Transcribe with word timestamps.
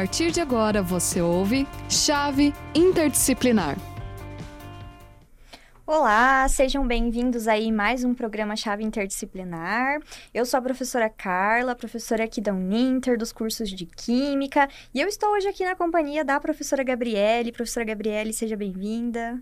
partir 0.00 0.30
de 0.30 0.40
agora 0.40 0.80
você 0.80 1.20
ouve 1.20 1.68
Chave 1.86 2.54
Interdisciplinar. 2.74 3.76
Olá, 5.86 6.48
sejam 6.48 6.86
bem-vindos 6.86 7.46
aí 7.46 7.70
mais 7.70 8.02
um 8.02 8.14
programa 8.14 8.56
Chave 8.56 8.82
Interdisciplinar. 8.82 10.00
Eu 10.32 10.46
sou 10.46 10.56
a 10.56 10.62
professora 10.62 11.10
Carla, 11.10 11.74
professora 11.74 12.24
aqui 12.24 12.40
da 12.40 12.54
Uninter, 12.54 13.18
dos 13.18 13.30
cursos 13.30 13.68
de 13.68 13.84
Química, 13.84 14.70
e 14.94 15.02
eu 15.02 15.06
estou 15.06 15.32
hoje 15.32 15.48
aqui 15.48 15.66
na 15.66 15.76
companhia 15.76 16.24
da 16.24 16.40
professora 16.40 16.82
Gabriele. 16.82 17.52
Professora 17.52 17.84
Gabriele, 17.84 18.32
seja 18.32 18.56
bem-vinda. 18.56 19.38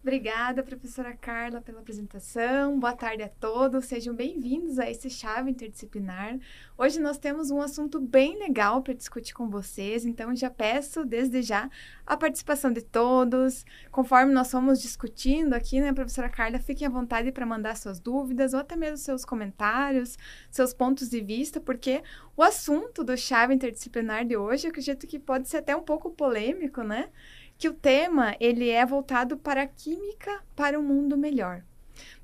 Obrigada, 0.00 0.62
professora 0.62 1.12
Carla, 1.12 1.60
pela 1.60 1.80
apresentação. 1.80 2.78
Boa 2.78 2.94
tarde 2.94 3.24
a 3.24 3.28
todos. 3.28 3.86
Sejam 3.86 4.14
bem-vindos 4.14 4.78
a 4.78 4.88
esse 4.88 5.10
Chave 5.10 5.50
Interdisciplinar. 5.50 6.38
Hoje 6.78 7.00
nós 7.00 7.18
temos 7.18 7.50
um 7.50 7.60
assunto 7.60 8.00
bem 8.00 8.38
legal 8.38 8.80
para 8.80 8.94
discutir 8.94 9.34
com 9.34 9.50
vocês, 9.50 10.06
então 10.06 10.34
já 10.36 10.48
peço 10.48 11.04
desde 11.04 11.42
já 11.42 11.68
a 12.06 12.16
participação 12.16 12.72
de 12.72 12.80
todos. 12.80 13.66
Conforme 13.90 14.32
nós 14.32 14.52
fomos 14.52 14.80
discutindo 14.80 15.52
aqui, 15.52 15.80
né, 15.80 15.92
professora 15.92 16.28
Carla, 16.28 16.60
fiquem 16.60 16.86
à 16.86 16.90
vontade 16.90 17.32
para 17.32 17.44
mandar 17.44 17.76
suas 17.76 17.98
dúvidas 17.98 18.54
ou 18.54 18.60
até 18.60 18.76
mesmo 18.76 18.98
seus 18.98 19.24
comentários, 19.24 20.16
seus 20.48 20.72
pontos 20.72 21.10
de 21.10 21.20
vista, 21.20 21.60
porque 21.60 22.04
o 22.36 22.42
assunto 22.44 23.02
do 23.02 23.16
Chave 23.16 23.52
Interdisciplinar 23.52 24.24
de 24.24 24.36
hoje, 24.36 24.68
eu 24.68 24.70
acredito 24.70 25.08
que 25.08 25.18
pode 25.18 25.48
ser 25.48 25.56
até 25.56 25.74
um 25.74 25.82
pouco 25.82 26.08
polêmico, 26.08 26.82
né? 26.82 27.10
Que 27.58 27.68
o 27.68 27.74
tema 27.74 28.36
ele 28.38 28.70
é 28.70 28.86
voltado 28.86 29.36
para 29.36 29.62
a 29.62 29.66
química 29.66 30.40
para 30.54 30.78
um 30.78 30.82
mundo 30.82 31.18
melhor. 31.18 31.62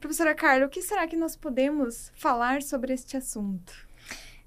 Professora 0.01 0.35
Carla, 0.35 0.67
o 0.67 0.69
que 0.69 0.81
será 0.81 1.07
que 1.09 1.17
nós 1.17 1.35
podemos 1.35 2.13
falar 2.15 2.63
sobre 2.63 2.95
este 2.95 3.17
assunto? 3.17 3.75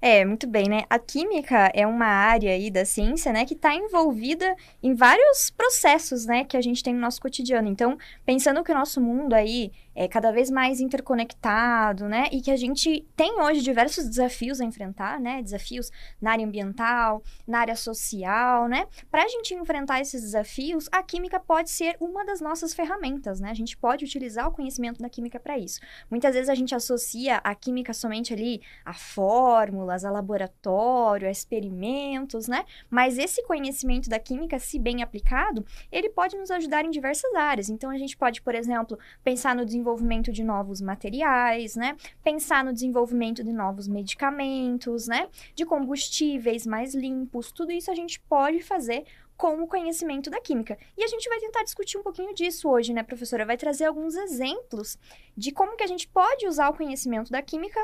É, 0.00 0.24
muito 0.24 0.46
bem, 0.46 0.68
né? 0.68 0.84
A 0.88 0.96
química 0.98 1.72
é 1.74 1.84
uma 1.84 2.06
área 2.06 2.52
aí 2.52 2.70
da 2.70 2.84
ciência, 2.84 3.32
né, 3.32 3.44
que 3.44 3.54
está 3.54 3.74
envolvida 3.74 4.54
em 4.80 4.94
vários 4.94 5.50
processos, 5.50 6.24
né, 6.24 6.44
que 6.44 6.56
a 6.56 6.60
gente 6.60 6.84
tem 6.84 6.94
no 6.94 7.00
nosso 7.00 7.20
cotidiano. 7.20 7.68
Então, 7.68 7.98
pensando 8.24 8.62
que 8.62 8.70
o 8.70 8.74
nosso 8.74 9.00
mundo 9.00 9.34
aí 9.34 9.72
é 9.98 10.06
cada 10.06 10.30
vez 10.30 10.48
mais 10.48 10.80
interconectado, 10.80 12.08
né? 12.08 12.28
E 12.30 12.40
que 12.40 12.52
a 12.52 12.56
gente 12.56 13.04
tem 13.16 13.42
hoje 13.42 13.62
diversos 13.62 14.08
desafios 14.08 14.60
a 14.60 14.64
enfrentar, 14.64 15.18
né? 15.18 15.42
Desafios 15.42 15.90
na 16.20 16.30
área 16.30 16.46
ambiental, 16.46 17.20
na 17.44 17.58
área 17.58 17.74
social, 17.74 18.68
né? 18.68 18.86
Para 19.10 19.24
a 19.24 19.28
gente 19.28 19.54
enfrentar 19.54 20.00
esses 20.00 20.22
desafios, 20.22 20.88
a 20.92 21.02
química 21.02 21.40
pode 21.40 21.70
ser 21.70 21.96
uma 21.98 22.24
das 22.24 22.40
nossas 22.40 22.72
ferramentas, 22.72 23.40
né? 23.40 23.50
A 23.50 23.54
gente 23.54 23.76
pode 23.76 24.04
utilizar 24.04 24.46
o 24.46 24.52
conhecimento 24.52 25.02
da 25.02 25.10
química 25.10 25.40
para 25.40 25.58
isso. 25.58 25.80
Muitas 26.08 26.32
vezes 26.32 26.48
a 26.48 26.54
gente 26.54 26.76
associa 26.76 27.38
a 27.42 27.52
química 27.52 27.92
somente 27.92 28.32
ali 28.32 28.62
a 28.84 28.94
fórmulas, 28.94 30.04
a 30.04 30.12
laboratório, 30.12 31.26
a 31.26 31.30
experimentos, 31.30 32.46
né? 32.46 32.64
Mas 32.88 33.18
esse 33.18 33.42
conhecimento 33.42 34.08
da 34.08 34.20
química, 34.20 34.60
se 34.60 34.78
bem 34.78 35.02
aplicado, 35.02 35.66
ele 35.90 36.08
pode 36.08 36.36
nos 36.36 36.52
ajudar 36.52 36.84
em 36.84 36.90
diversas 36.90 37.34
áreas. 37.34 37.68
Então 37.68 37.90
a 37.90 37.98
gente 37.98 38.16
pode, 38.16 38.40
por 38.40 38.54
exemplo, 38.54 38.96
pensar 39.24 39.56
no 39.56 39.64
desenvolvimento 39.64 39.87
desenvolvimento 39.88 40.30
de 40.30 40.44
novos 40.44 40.80
materiais, 40.80 41.74
né? 41.74 41.96
Pensar 42.22 42.64
no 42.64 42.72
desenvolvimento 42.72 43.42
de 43.42 43.52
novos 43.52 43.88
medicamentos, 43.88 45.08
né? 45.08 45.28
De 45.54 45.64
combustíveis 45.64 46.66
mais 46.66 46.94
limpos, 46.94 47.50
tudo 47.50 47.72
isso 47.72 47.90
a 47.90 47.94
gente 47.94 48.20
pode 48.20 48.62
fazer 48.62 49.04
com 49.36 49.62
o 49.62 49.68
conhecimento 49.68 50.28
da 50.30 50.40
química. 50.40 50.76
E 50.96 51.04
a 51.04 51.06
gente 51.06 51.28
vai 51.28 51.38
tentar 51.38 51.62
discutir 51.62 51.96
um 51.96 52.02
pouquinho 52.02 52.34
disso 52.34 52.68
hoje, 52.68 52.92
né, 52.92 53.04
professora? 53.04 53.46
Vai 53.46 53.56
trazer 53.56 53.84
alguns 53.84 54.16
exemplos 54.16 54.98
de 55.36 55.52
como 55.52 55.76
que 55.76 55.84
a 55.84 55.86
gente 55.86 56.08
pode 56.08 56.46
usar 56.46 56.68
o 56.68 56.76
conhecimento 56.76 57.30
da 57.30 57.40
química 57.40 57.80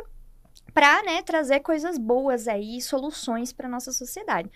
para 0.73 1.03
né, 1.05 1.23
trazer 1.23 1.61
coisas 1.61 1.97
boas 1.97 2.49
aí, 2.49 2.81
soluções 2.81 3.53
para 3.53 3.69
nossa 3.69 3.93
sociedade. 3.93 4.51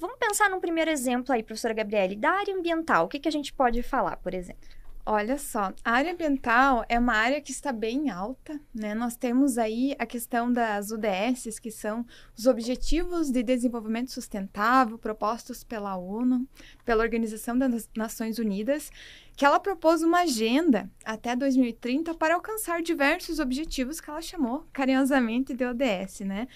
Vamos 0.00 0.16
pensar 0.18 0.50
num 0.50 0.60
primeiro 0.60 0.90
exemplo 0.90 1.32
aí, 1.32 1.42
professora 1.42 1.72
Gabriele, 1.72 2.16
da 2.16 2.30
área 2.30 2.54
ambiental. 2.54 3.06
O 3.06 3.08
que, 3.08 3.20
que 3.20 3.28
a 3.28 3.32
gente 3.32 3.52
pode 3.52 3.80
falar, 3.82 4.16
por 4.16 4.34
exemplo? 4.34 4.79
Olha 5.12 5.38
só, 5.38 5.74
a 5.84 5.90
área 5.90 6.12
ambiental 6.12 6.84
é 6.88 6.96
uma 6.96 7.14
área 7.14 7.40
que 7.40 7.50
está 7.50 7.72
bem 7.72 8.10
alta, 8.10 8.60
né? 8.72 8.94
Nós 8.94 9.16
temos 9.16 9.58
aí 9.58 9.92
a 9.98 10.06
questão 10.06 10.52
das 10.52 10.92
UDSs, 10.92 11.58
que 11.58 11.72
são 11.72 12.06
os 12.38 12.46
Objetivos 12.46 13.28
de 13.28 13.42
Desenvolvimento 13.42 14.12
Sustentável 14.12 14.96
propostos 14.96 15.64
pela 15.64 15.96
ONU, 15.96 16.46
pela 16.84 17.02
Organização 17.02 17.58
das 17.58 17.90
Nações 17.96 18.38
Unidas, 18.38 18.88
que 19.34 19.44
ela 19.44 19.58
propôs 19.58 20.00
uma 20.00 20.20
agenda 20.20 20.88
até 21.04 21.34
2030 21.34 22.14
para 22.14 22.36
alcançar 22.36 22.80
diversos 22.80 23.40
objetivos 23.40 24.00
que 24.00 24.08
ela 24.08 24.22
chamou 24.22 24.64
carinhosamente 24.72 25.52
de 25.54 25.64
ODS, 25.64 26.20
né? 26.20 26.46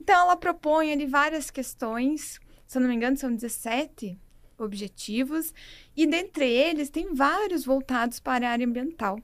Então 0.00 0.14
ela 0.14 0.36
propõe 0.36 0.92
ali 0.92 1.04
várias 1.04 1.50
questões, 1.50 2.38
se 2.64 2.78
eu 2.78 2.80
não 2.80 2.88
me 2.88 2.94
engano, 2.94 3.16
são 3.16 3.34
17 3.34 4.16
objetivos, 4.58 5.52
e 5.96 6.06
dentre 6.06 6.48
eles 6.48 6.90
tem 6.90 7.14
vários 7.14 7.64
voltados 7.64 8.20
para 8.20 8.48
a 8.48 8.52
área 8.52 8.66
ambiental. 8.66 9.18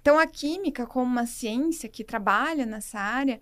Então, 0.00 0.18
a 0.18 0.26
química, 0.26 0.86
como 0.86 1.06
uma 1.06 1.26
ciência 1.26 1.88
que 1.88 2.04
trabalha 2.04 2.64
nessa 2.64 2.98
área, 2.98 3.40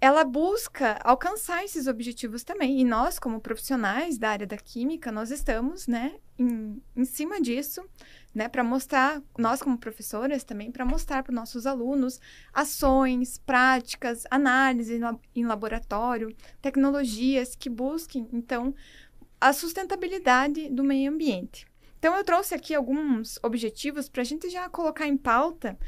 ela 0.00 0.24
busca 0.24 0.98
alcançar 1.04 1.62
esses 1.62 1.86
objetivos 1.86 2.42
também. 2.42 2.80
E 2.80 2.84
nós, 2.84 3.18
como 3.18 3.40
profissionais 3.40 4.16
da 4.16 4.30
área 4.30 4.46
da 4.46 4.56
química, 4.56 5.12
nós 5.12 5.30
estamos, 5.30 5.86
né, 5.86 6.14
em, 6.38 6.82
em 6.96 7.04
cima 7.04 7.38
disso, 7.40 7.84
né, 8.34 8.48
para 8.48 8.64
mostrar, 8.64 9.22
nós 9.36 9.60
como 9.60 9.76
professoras 9.76 10.42
também, 10.42 10.72
para 10.72 10.86
mostrar 10.86 11.22
para 11.22 11.32
os 11.32 11.36
nossos 11.36 11.66
alunos 11.66 12.18
ações, 12.52 13.36
práticas, 13.36 14.24
análise 14.30 14.98
em 15.34 15.44
laboratório, 15.44 16.34
tecnologias 16.62 17.54
que 17.54 17.68
busquem, 17.68 18.26
então, 18.32 18.74
a 19.40 19.52
sustentabilidade 19.52 20.68
do 20.68 20.84
meio 20.84 21.10
ambiente. 21.10 21.66
Então, 21.98 22.14
eu 22.16 22.24
trouxe 22.24 22.54
aqui 22.54 22.74
alguns 22.74 23.38
objetivos 23.42 24.08
para 24.08 24.22
a 24.22 24.24
gente 24.24 24.48
já 24.48 24.68
colocar 24.68 25.06
em 25.06 25.16
pauta 25.16 25.78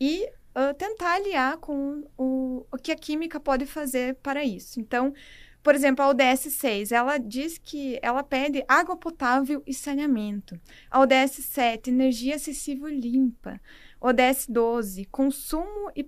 e 0.00 0.24
uh, 0.54 0.74
tentar 0.76 1.14
aliar 1.14 1.56
com 1.58 2.04
o, 2.16 2.66
o 2.70 2.76
que 2.76 2.92
a 2.92 2.96
química 2.96 3.40
pode 3.40 3.66
fazer 3.66 4.14
para 4.16 4.44
isso. 4.44 4.80
Então, 4.80 5.12
por 5.64 5.74
exemplo, 5.74 6.04
a 6.04 6.08
ODS 6.10 6.52
6, 6.52 6.92
ela 6.92 7.16
diz 7.16 7.56
que 7.56 7.98
ela 8.02 8.22
pede 8.22 8.62
água 8.68 8.98
potável 8.98 9.62
e 9.66 9.72
saneamento. 9.72 10.60
A 10.90 11.00
ODS 11.00 11.42
7, 11.46 11.88
energia 11.88 12.34
acessível 12.34 12.86
e 12.90 13.00
limpa. 13.00 13.58
ODS 13.98 14.46
12, 14.46 15.06
consumo 15.06 15.90
e, 15.96 16.06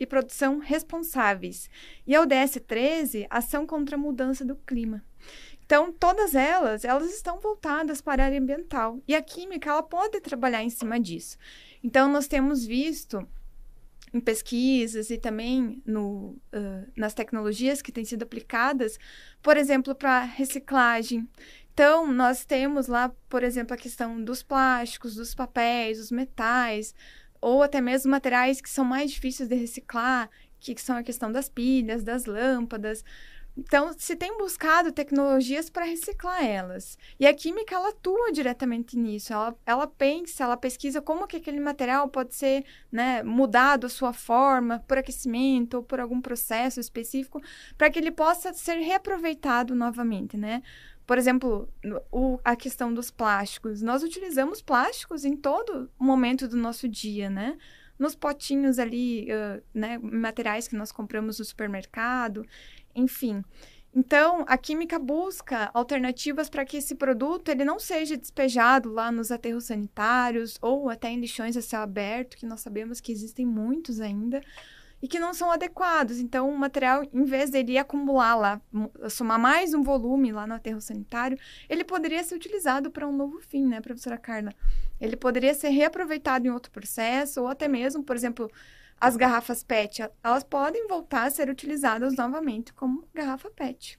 e 0.00 0.06
produção 0.06 0.58
responsáveis. 0.58 1.68
E 2.06 2.14
a 2.14 2.22
ODS 2.22 2.62
13, 2.66 3.26
ação 3.28 3.66
contra 3.66 3.96
a 3.96 3.98
mudança 3.98 4.42
do 4.42 4.56
clima. 4.56 5.04
Então, 5.72 5.90
todas 5.90 6.34
elas, 6.34 6.84
elas 6.84 7.10
estão 7.14 7.40
voltadas 7.40 8.02
para 8.02 8.22
a 8.22 8.26
área 8.26 8.38
ambiental. 8.38 9.00
E 9.08 9.14
a 9.14 9.22
química, 9.22 9.70
ela 9.70 9.82
pode 9.82 10.20
trabalhar 10.20 10.62
em 10.62 10.68
cima 10.68 11.00
disso. 11.00 11.38
Então, 11.82 12.12
nós 12.12 12.28
temos 12.28 12.62
visto 12.62 13.26
em 14.12 14.20
pesquisas 14.20 15.08
e 15.08 15.16
também 15.16 15.82
no, 15.86 16.36
uh, 16.52 16.92
nas 16.94 17.14
tecnologias 17.14 17.80
que 17.80 17.90
têm 17.90 18.04
sido 18.04 18.22
aplicadas, 18.22 18.98
por 19.42 19.56
exemplo, 19.56 19.94
para 19.94 20.20
reciclagem. 20.24 21.26
Então, 21.72 22.06
nós 22.12 22.44
temos 22.44 22.86
lá, 22.86 23.10
por 23.26 23.42
exemplo, 23.42 23.72
a 23.72 23.78
questão 23.78 24.22
dos 24.22 24.42
plásticos, 24.42 25.14
dos 25.14 25.34
papéis, 25.34 25.96
dos 25.96 26.10
metais, 26.10 26.94
ou 27.40 27.62
até 27.62 27.80
mesmo 27.80 28.10
materiais 28.10 28.60
que 28.60 28.68
são 28.68 28.84
mais 28.84 29.10
difíceis 29.10 29.48
de 29.48 29.54
reciclar, 29.54 30.28
que 30.60 30.78
são 30.78 30.98
a 30.98 31.02
questão 31.02 31.32
das 31.32 31.48
pilhas, 31.48 32.04
das 32.04 32.26
lâmpadas. 32.26 33.02
Então, 33.56 33.92
se 33.98 34.16
tem 34.16 34.36
buscado 34.38 34.92
tecnologias 34.92 35.68
para 35.68 35.84
reciclar 35.84 36.42
elas. 36.42 36.96
E 37.20 37.26
a 37.26 37.34
química, 37.34 37.74
ela 37.74 37.90
atua 37.90 38.32
diretamente 38.32 38.96
nisso. 38.96 39.32
Ela, 39.32 39.54
ela 39.66 39.86
pensa, 39.86 40.44
ela 40.44 40.56
pesquisa 40.56 41.02
como 41.02 41.26
que 41.26 41.36
aquele 41.36 41.60
material 41.60 42.08
pode 42.08 42.34
ser 42.34 42.64
né, 42.90 43.22
mudado 43.22 43.86
a 43.86 43.90
sua 43.90 44.12
forma 44.12 44.82
por 44.88 44.96
aquecimento 44.96 45.74
ou 45.74 45.82
por 45.82 46.00
algum 46.00 46.20
processo 46.20 46.80
específico 46.80 47.42
para 47.76 47.90
que 47.90 47.98
ele 47.98 48.10
possa 48.10 48.54
ser 48.54 48.76
reaproveitado 48.76 49.74
novamente, 49.74 50.36
né? 50.36 50.62
Por 51.06 51.18
exemplo, 51.18 51.68
o, 52.10 52.38
a 52.44 52.56
questão 52.56 52.94
dos 52.94 53.10
plásticos. 53.10 53.82
Nós 53.82 54.02
utilizamos 54.02 54.62
plásticos 54.62 55.24
em 55.24 55.36
todo 55.36 55.90
momento 55.98 56.48
do 56.48 56.56
nosso 56.56 56.88
dia, 56.88 57.28
né? 57.28 57.58
Nos 57.98 58.14
potinhos 58.14 58.78
ali, 58.78 59.28
uh, 59.30 59.62
né? 59.74 59.98
Materiais 59.98 60.68
que 60.68 60.76
nós 60.76 60.90
compramos 60.90 61.38
no 61.38 61.44
supermercado 61.44 62.46
enfim. 62.94 63.42
Então, 63.94 64.42
a 64.48 64.56
química 64.56 64.98
busca 64.98 65.70
alternativas 65.74 66.48
para 66.48 66.64
que 66.64 66.78
esse 66.78 66.94
produto 66.94 67.50
ele 67.50 67.62
não 67.62 67.78
seja 67.78 68.16
despejado 68.16 68.90
lá 68.90 69.12
nos 69.12 69.30
aterros 69.30 69.64
sanitários 69.64 70.56
ou 70.62 70.88
até 70.88 71.10
em 71.10 71.20
lixões 71.20 71.58
a 71.58 71.62
céu 71.62 71.82
aberto, 71.82 72.38
que 72.38 72.46
nós 72.46 72.60
sabemos 72.60 73.00
que 73.00 73.12
existem 73.12 73.44
muitos 73.44 74.00
ainda, 74.00 74.40
e 75.02 75.08
que 75.08 75.18
não 75.18 75.34
são 75.34 75.50
adequados. 75.50 76.20
Então, 76.20 76.48
o 76.48 76.56
material, 76.56 77.02
em 77.12 77.24
vez 77.24 77.50
dele 77.50 77.76
acumular 77.76 78.34
lá, 78.34 78.60
somar 79.10 79.38
mais 79.38 79.74
um 79.74 79.82
volume 79.82 80.32
lá 80.32 80.46
no 80.46 80.54
aterro 80.54 80.80
sanitário, 80.80 81.36
ele 81.68 81.84
poderia 81.84 82.22
ser 82.22 82.36
utilizado 82.36 82.90
para 82.90 83.06
um 83.06 83.14
novo 83.14 83.40
fim, 83.40 83.66
né, 83.66 83.80
professora 83.80 84.16
Carla? 84.16 84.54
Ele 84.98 85.16
poderia 85.16 85.52
ser 85.52 85.68
reaproveitado 85.68 86.46
em 86.46 86.50
outro 86.50 86.70
processo, 86.70 87.42
ou 87.42 87.48
até 87.48 87.68
mesmo, 87.68 88.02
por 88.02 88.16
exemplo, 88.16 88.50
as 89.02 89.16
garrafas 89.16 89.64
PET, 89.64 90.08
elas 90.22 90.44
podem 90.44 90.86
voltar 90.86 91.26
a 91.26 91.30
ser 91.30 91.50
utilizadas 91.50 92.14
novamente 92.14 92.72
como 92.72 93.04
garrafa 93.12 93.50
PET. 93.50 93.98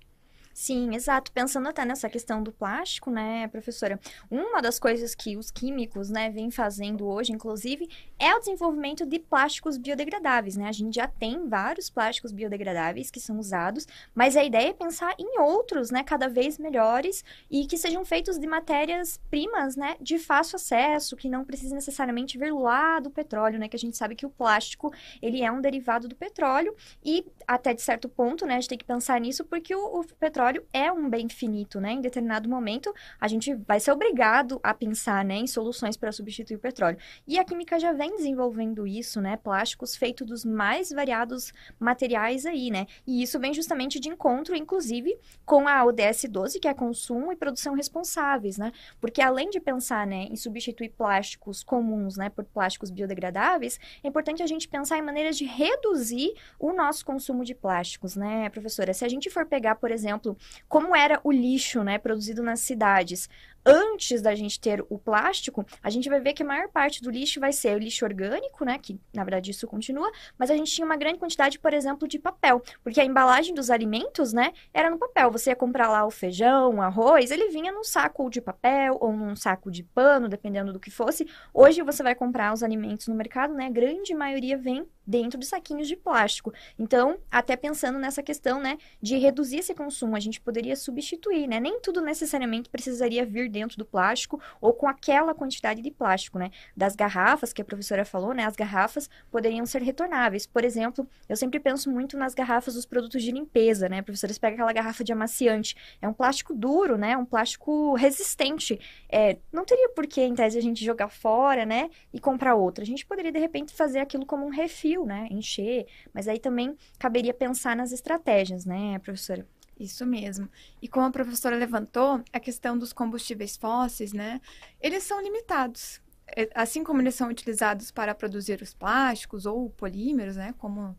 Sim, 0.54 0.94
exato. 0.94 1.32
Pensando 1.32 1.68
até 1.68 1.84
nessa 1.84 2.08
questão 2.08 2.44
do 2.44 2.52
plástico, 2.52 3.10
né, 3.10 3.48
professora? 3.48 4.00
Uma 4.30 4.62
das 4.62 4.78
coisas 4.80 5.16
que 5.16 5.36
os 5.36 5.50
químicos, 5.50 6.12
né, 6.12 6.30
vêm 6.30 6.52
fazendo 6.52 7.08
hoje, 7.08 7.32
inclusive, 7.32 7.90
é 8.20 8.36
o 8.36 8.40
desenvolvimento 8.40 9.04
de 9.04 9.18
plásticos 9.18 9.78
biodegradáveis, 9.78 10.56
né? 10.56 10.68
A 10.68 10.72
gente 10.72 10.96
já 10.96 11.08
tem 11.08 11.48
vários 11.50 11.90
plásticos 11.90 12.32
biodegradáveis 12.32 13.10
que 13.10 13.20
são 13.20 13.40
usados, 13.40 13.88
mas 14.14 14.38
a 14.38 14.44
ideia 14.44 14.70
é 14.70 14.74
pensar 14.74 15.16
em 15.18 15.40
outros, 15.40 15.90
né, 15.90 16.04
cada 16.04 16.28
vez 16.30 16.60
melhores 16.60 17.24
e 17.50 17.66
que 17.66 17.76
sejam 17.76 18.06
feitos 18.06 18.38
de 18.38 18.46
matérias 18.46 19.20
primas, 19.32 19.76
né, 19.76 19.96
de 20.00 20.20
fácil 20.20 20.58
acesso, 20.58 21.16
que 21.16 21.28
não 21.28 21.44
precise 21.44 21.74
necessariamente 21.74 22.38
vir 22.38 22.54
lá 22.54 23.00
do 23.00 23.10
petróleo, 23.10 23.58
né, 23.58 23.68
que 23.68 23.76
a 23.76 23.80
gente 23.80 23.98
sabe 23.98 24.16
que 24.16 24.26
o 24.26 24.30
plástico, 24.30 24.94
ele 25.20 25.42
é 25.42 25.52
um 25.52 25.62
derivado 25.62 26.08
do 26.08 26.16
petróleo 26.16 26.76
e 27.04 27.26
até 27.48 27.74
de 27.74 27.82
certo 27.82 28.08
ponto, 28.08 28.46
né, 28.46 28.54
a 28.54 28.60
gente 28.60 28.70
tem 28.70 28.78
que 28.78 28.86
pensar 28.86 29.20
nisso 29.20 29.44
porque 29.44 29.76
o, 29.76 30.02
o 30.02 30.06
petróleo 30.20 30.43
é 30.72 30.92
um 30.92 31.10
bem 31.10 31.30
finito, 31.30 31.80
né? 31.80 31.92
Em 31.94 32.01
determinado 32.01 32.50
momento, 32.50 32.94
a 33.19 33.28
gente 33.28 33.54
vai 33.54 33.80
ser 33.80 33.92
obrigado 33.92 34.60
a 34.63 34.74
pensar, 34.74 35.24
né, 35.24 35.36
em 35.36 35.48
soluções 35.48 35.98
para 35.98 36.12
substituir 36.12 36.56
o 36.56 36.60
petróleo. 36.60 36.98
E 37.28 37.40
a 37.40 37.44
química 37.44 37.80
já 37.80 37.92
vem 37.94 38.16
desenvolvendo 38.16 38.86
isso, 38.86 39.22
né? 39.22 39.38
Plásticos 39.38 39.95
feitos 39.95 40.28
dos 40.28 40.45
mais 40.45 40.90
variados 40.92 41.54
materiais 41.80 42.45
aí, 42.45 42.69
né? 42.69 42.88
E 43.06 43.22
isso 43.22 43.40
vem 43.40 43.54
justamente 43.54 44.00
de 44.00 44.10
encontro, 44.10 44.56
inclusive, 44.56 45.18
com 45.45 45.68
a 45.68 45.84
ODS 45.86 46.25
12, 46.30 46.60
que 46.60 46.68
é 46.68 46.74
consumo 46.74 47.31
e 47.31 47.36
produção 47.36 47.74
responsáveis, 47.74 48.57
né? 48.57 48.72
Porque 49.00 49.22
além 49.22 49.50
de 49.50 49.60
pensar, 49.60 50.06
né, 50.06 50.28
em 50.30 50.36
substituir 50.36 50.89
plásticos 50.89 51.63
comuns, 51.63 52.18
né, 52.18 52.30
por 52.30 52.44
plásticos 52.46 52.89
biodegradáveis, 52.89 53.80
é 54.04 54.07
importante 54.07 54.44
a 54.44 54.48
gente 54.48 54.68
pensar 54.68 54.98
em 54.98 55.01
maneiras 55.01 55.38
de 55.38 55.46
reduzir 55.46 56.34
o 56.60 56.74
nosso 56.74 57.06
consumo 57.06 57.44
de 57.44 57.56
plásticos, 57.56 58.16
né, 58.16 58.50
professora? 58.50 58.94
Se 58.94 59.06
a 59.06 59.10
gente 59.10 59.30
for 59.30 59.46
pegar, 59.46 59.75
por 59.75 59.92
exemplo, 59.92 60.33
como 60.68 60.96
era 60.96 61.20
o 61.24 61.32
lixo, 61.32 61.84
né, 61.84 61.98
produzido 61.98 62.44
nas 62.44 62.60
cidades 62.60 63.30
antes 63.65 64.21
da 64.21 64.36
gente 64.36 64.60
ter 64.60 64.83
o 64.89 64.98
plástico, 64.98 65.65
a 65.81 65.89
gente 65.89 66.10
vai 66.10 66.19
ver 66.19 66.33
que 66.33 66.44
a 66.44 66.45
maior 66.45 66.69
parte 66.69 67.01
do 67.01 67.10
lixo 67.10 67.39
vai 67.39 67.51
ser 67.51 67.75
o 67.75 67.80
lixo 67.80 68.06
orgânico, 68.06 68.65
né? 68.65 68.77
Que 68.80 69.00
na 69.13 69.24
verdade 69.24 69.51
isso 69.51 69.68
continua, 69.68 70.12
mas 70.38 70.51
a 70.51 70.56
gente 70.56 70.71
tinha 70.71 70.86
uma 70.86 70.98
grande 70.98 71.19
quantidade, 71.19 71.60
por 71.60 71.74
exemplo, 71.74 72.07
de 72.07 72.19
papel, 72.19 72.62
porque 72.83 73.00
a 73.00 73.06
embalagem 73.06 73.54
dos 73.54 73.69
alimentos, 73.69 74.33
né, 74.33 74.54
era 74.74 74.89
no 74.89 74.98
papel. 74.98 75.31
Você 75.31 75.50
ia 75.50 75.56
comprar 75.56 75.89
lá 75.89 76.06
o 76.06 76.12
feijão, 76.12 76.75
o 76.75 76.81
arroz, 76.81 77.31
ele 77.31 77.50
vinha 77.50 77.71
num 77.71 77.83
saco 77.83 78.30
de 78.30 78.42
papel 78.42 78.98
ou 79.00 79.13
num 79.13 79.36
saco 79.36 79.71
de 79.71 79.83
pano, 79.83 80.27
dependendo 80.27 80.74
do 80.74 80.80
que 80.80 80.92
fosse. 80.92 81.27
Hoje 81.54 81.81
você 81.81 82.04
vai 82.04 82.15
comprar 82.15 82.54
os 82.54 82.63
alimentos 82.63 83.07
no 83.07 83.15
mercado, 83.15 83.54
né? 83.54 83.68
A 83.68 83.69
grande 83.69 84.13
maioria 84.13 84.57
vem 84.57 84.86
dentro 85.06 85.38
de 85.38 85.45
saquinhos 85.45 85.88
de 85.88 85.95
plástico. 85.95 86.54
Então, 86.80 87.19
até 87.30 87.56
pensando 87.56 88.00
nessa 88.00 88.24
questão, 88.24 88.60
né, 88.60 88.77
de 89.01 89.18
reduzir 89.18 89.57
esse 89.60 89.75
consumo, 89.75 90.15
a 90.15 90.19
gente 90.19 90.39
poderia 90.39 90.75
substituir, 90.75 91.48
né? 91.48 91.60
Nem 91.60 91.80
tudo 91.81 92.01
necessariamente 92.01 92.69
precisaria 92.69 93.25
vir 93.25 93.50
dentro 93.54 93.78
do 93.78 93.86
plástico 93.86 94.42
ou 94.60 94.74
com 94.74 94.88
aquela 94.88 95.34
quantidade 95.34 95.82
de 95.82 95.92
plástico, 95.92 96.38
né? 96.38 96.52
Das 96.76 96.96
garrafas 96.96 97.54
que 97.54 97.62
a 97.62 97.66
professora 97.66 98.04
falou, 98.04 98.34
né? 98.34 98.44
As 98.46 98.56
garrafas 98.56 99.10
poderiam 99.32 99.66
ser 99.66 99.82
retornáveis. 99.82 100.46
Por 100.46 100.66
exemplo, 100.66 101.08
eu 101.30 101.38
sempre 101.38 101.60
penso 101.60 101.90
muito 101.90 102.18
nas 102.18 102.34
garrafas 102.34 102.74
dos 102.74 102.86
produtos 102.86 103.24
de 103.24 103.32
limpeza, 103.32 103.88
né? 103.88 104.00
A 104.00 104.04
professora 104.04 104.34
pega 104.42 104.56
aquela 104.56 104.74
garrafa 104.74 105.04
de 105.04 105.14
amaciante, 105.14 105.76
é 106.02 106.08
um 106.08 106.14
plástico 106.14 106.54
duro, 106.54 106.98
né? 106.98 107.16
Um 107.16 107.26
plástico 107.26 107.94
resistente. 107.96 108.80
É, 109.08 109.38
não 109.52 109.64
teria 109.64 109.90
por 109.90 110.08
que, 110.08 110.22
em 110.22 110.34
tese, 110.34 110.58
a 110.58 110.62
gente 110.62 110.84
jogar 110.84 111.10
fora, 111.10 111.66
né? 111.66 111.90
E 112.12 112.20
comprar 112.20 112.56
outra. 112.56 112.84
A 112.84 112.88
gente 112.88 113.06
poderia, 113.06 113.32
de 113.32 113.40
repente, 113.40 113.74
fazer 113.74 114.00
aquilo 114.00 114.26
como 114.26 114.46
um 114.46 114.50
refil, 114.50 115.06
né? 115.06 115.28
Encher. 115.30 115.86
Mas 116.14 116.28
aí 116.28 116.40
também 116.40 116.76
caberia 116.98 117.34
pensar 117.34 117.76
nas 117.76 117.92
estratégias, 117.92 118.66
né, 118.66 119.00
professora? 119.00 119.46
Isso 119.84 120.06
mesmo. 120.06 120.50
E 120.82 120.88
como 120.88 121.06
a 121.06 121.12
professora 121.12 121.58
levantou, 121.58 122.24
a 122.32 122.40
questão 122.40 122.78
dos 122.78 122.94
combustíveis 122.94 123.58
fósseis, 123.58 124.14
né? 124.14 124.40
Eles 124.80 125.04
são 125.04 125.22
limitados. 125.22 126.02
É, 126.36 126.50
assim 126.56 126.84
como 126.84 127.02
eles 127.02 127.16
são 127.16 127.30
utilizados 127.30 127.92
para 127.92 128.16
produzir 128.16 128.62
os 128.62 128.74
plásticos 128.74 129.46
ou 129.46 129.70
polímeros, 129.70 130.38
né? 130.38 130.54
Como 130.58 130.96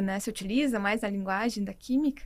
né, 0.00 0.20
se 0.20 0.30
utiliza 0.30 0.78
mais 0.78 1.02
a 1.02 1.08
linguagem 1.08 1.64
da 1.64 1.74
química, 1.74 2.22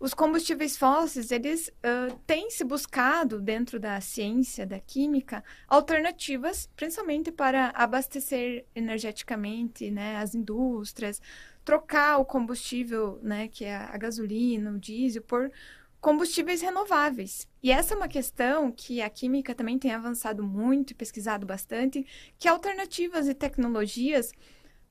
os 0.00 0.14
combustíveis 0.14 0.76
fósseis, 0.76 1.32
eles 1.32 1.68
uh, 1.68 2.16
têm 2.24 2.50
se 2.50 2.62
buscado, 2.62 3.40
dentro 3.40 3.80
da 3.80 4.00
ciência, 4.00 4.64
da 4.64 4.78
química, 4.78 5.42
alternativas, 5.66 6.70
principalmente 6.76 7.32
para 7.32 7.70
abastecer 7.74 8.64
energeticamente 8.76 9.90
né, 9.90 10.16
as 10.18 10.36
indústrias, 10.36 11.20
trocar 11.68 12.16
o 12.16 12.24
combustível, 12.24 13.18
né, 13.22 13.46
que 13.46 13.62
é 13.62 13.76
a 13.76 13.98
gasolina, 13.98 14.70
o 14.70 14.78
diesel, 14.78 15.20
por 15.20 15.52
combustíveis 16.00 16.62
renováveis. 16.62 17.46
E 17.62 17.70
essa 17.70 17.92
é 17.92 17.96
uma 17.98 18.08
questão 18.08 18.72
que 18.72 19.02
a 19.02 19.10
química 19.10 19.54
também 19.54 19.78
tem 19.78 19.92
avançado 19.92 20.42
muito 20.42 20.92
e 20.92 20.94
pesquisado 20.94 21.44
bastante, 21.44 22.06
que 22.38 22.48
é 22.48 22.50
alternativas 22.50 23.28
e 23.28 23.34
tecnologias 23.34 24.32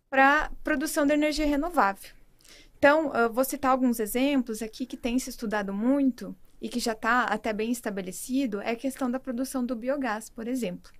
para 0.08 0.52
produção 0.64 1.04
de 1.04 1.16
energia 1.16 1.48
renovável. 1.48 2.12
Então, 2.78 3.12
eu 3.16 3.34
vou 3.34 3.44
citar 3.44 3.72
alguns 3.72 4.00
exemplos 4.00 4.62
aqui 4.62 4.86
que 4.86 4.96
tem 4.96 5.18
se 5.18 5.32
estudado 5.32 5.74
muito 5.74 6.36
e 6.62 6.70
que 6.70 6.80
já 6.80 6.92
está 6.92 7.24
até 7.24 7.52
bem 7.54 7.72
estabelecido, 7.72 8.62
é 8.62 8.70
a 8.70 8.76
questão 8.76 9.10
da 9.10 9.20
produção 9.20 9.66
do 9.66 9.76
biogás, 9.76 10.30
por 10.30 10.48
exemplo. 10.48 10.92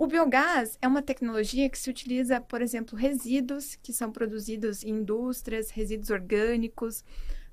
O 0.00 0.06
biogás 0.06 0.78
é 0.80 0.88
uma 0.88 1.02
tecnologia 1.02 1.68
que 1.68 1.78
se 1.78 1.90
utiliza, 1.90 2.40
por 2.40 2.62
exemplo, 2.62 2.96
resíduos 2.96 3.74
que 3.74 3.92
são 3.92 4.10
produzidos 4.10 4.82
em 4.82 4.92
indústrias, 4.92 5.68
resíduos 5.68 6.08
orgânicos, 6.08 7.04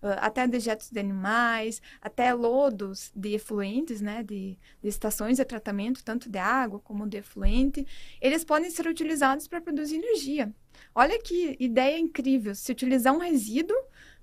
até 0.02 0.48
dejetos 0.48 0.90
de 0.90 0.98
animais, 0.98 1.82
até 2.02 2.34
lodos 2.34 3.12
de 3.14 3.34
efluentes, 3.34 4.00
né, 4.00 4.24
de, 4.24 4.58
de, 4.82 4.88
estações 4.88 5.36
de 5.36 5.44
tratamento, 5.44 6.02
tanto 6.06 6.30
de 6.30 6.40
água 6.40 6.80
como 6.80 7.06
de 7.06 7.18
efluente, 7.18 7.86
eles 8.22 8.46
podem 8.46 8.72
ser 8.72 8.88
utilizados 8.88 9.46
para 9.46 9.60
produzir 9.60 9.98
energia. 9.98 10.50
Olha 10.96 11.22
que 11.22 11.58
ideia 11.60 12.00
incrível, 12.00 12.56
se 12.56 12.72
utilizar 12.72 13.14
um 13.14 13.20
resíduo 13.20 13.76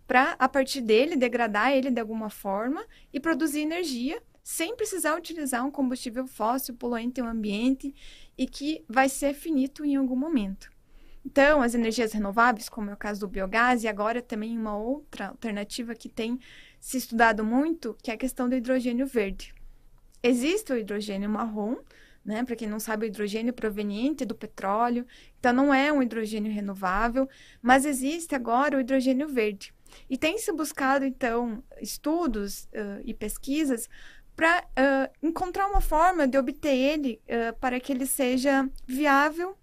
para, 0.07 0.35
a 0.39 0.49
partir 0.49 0.81
dele, 0.81 1.15
degradar 1.15 1.73
ele 1.73 1.91
de 1.91 2.01
alguma 2.01 2.31
forma 2.31 2.87
e 3.13 3.21
produzir 3.21 3.61
energia 3.61 4.19
sem 4.45 4.77
precisar 4.77 5.17
utilizar 5.17 5.67
um 5.67 5.71
combustível 5.71 6.27
fóssil 6.27 6.75
poluente 6.75 7.19
ao 7.19 7.27
ambiente 7.27 7.95
e 8.37 8.47
que 8.47 8.85
vai 8.87 9.09
ser 9.09 9.33
finito 9.33 9.83
em 9.83 9.97
algum 9.97 10.15
momento. 10.15 10.71
Então, 11.25 11.63
as 11.63 11.75
energias 11.75 12.13
renováveis, 12.13 12.69
como 12.69 12.91
é 12.91 12.93
o 12.93 12.99
caso 12.99 13.21
do 13.21 13.29
biogás, 13.29 13.83
e 13.83 13.89
agora 13.89 14.21
também 14.21 14.59
uma 14.59 14.77
outra 14.77 15.29
alternativa 15.29 15.95
que 15.95 16.11
tem 16.11 16.39
se 16.79 16.99
estudado 16.99 17.43
muito, 17.43 17.97
que 18.03 18.11
é 18.11 18.15
a 18.15 18.19
questão 18.19 18.47
do 18.47 18.55
hidrogênio 18.55 19.07
verde. 19.07 19.55
Existe 20.23 20.71
o 20.71 20.77
hidrogênio 20.77 21.31
marrom, 21.31 21.79
né? 22.23 22.45
Para 22.45 22.57
quem 22.57 22.69
não 22.69 22.79
sabe, 22.79 23.07
o 23.07 23.09
hidrogênio 23.09 23.55
proveniente 23.55 24.27
do 24.27 24.35
petróleo, 24.35 25.07
então 25.39 25.55
não 25.55 25.73
é 25.73 25.91
um 25.91 26.03
hidrogênio 26.03 26.53
renovável, 26.53 27.27
mas 27.63 27.87
existe 27.87 28.35
agora 28.35 28.77
o 28.77 28.81
hidrogênio 28.81 29.27
verde. 29.27 29.73
E 30.11 30.19
tem 30.19 30.37
se 30.37 30.53
buscado, 30.53 31.07
então, 31.07 31.63
estudos 31.81 32.65
uh, 32.65 33.01
e 33.05 33.15
pesquisas 33.15 33.89
para 34.37 34.63
uh, 34.63 35.27
encontrar 35.27 35.67
uma 35.69 35.81
forma 35.81 36.27
de 36.27 36.37
obter 36.37 36.75
ele 36.75 37.21
uh, 37.29 37.57
para 37.59 37.79
que 37.79 37.93
ele 37.93 38.07
seja 38.07 38.69
viável 38.87 39.57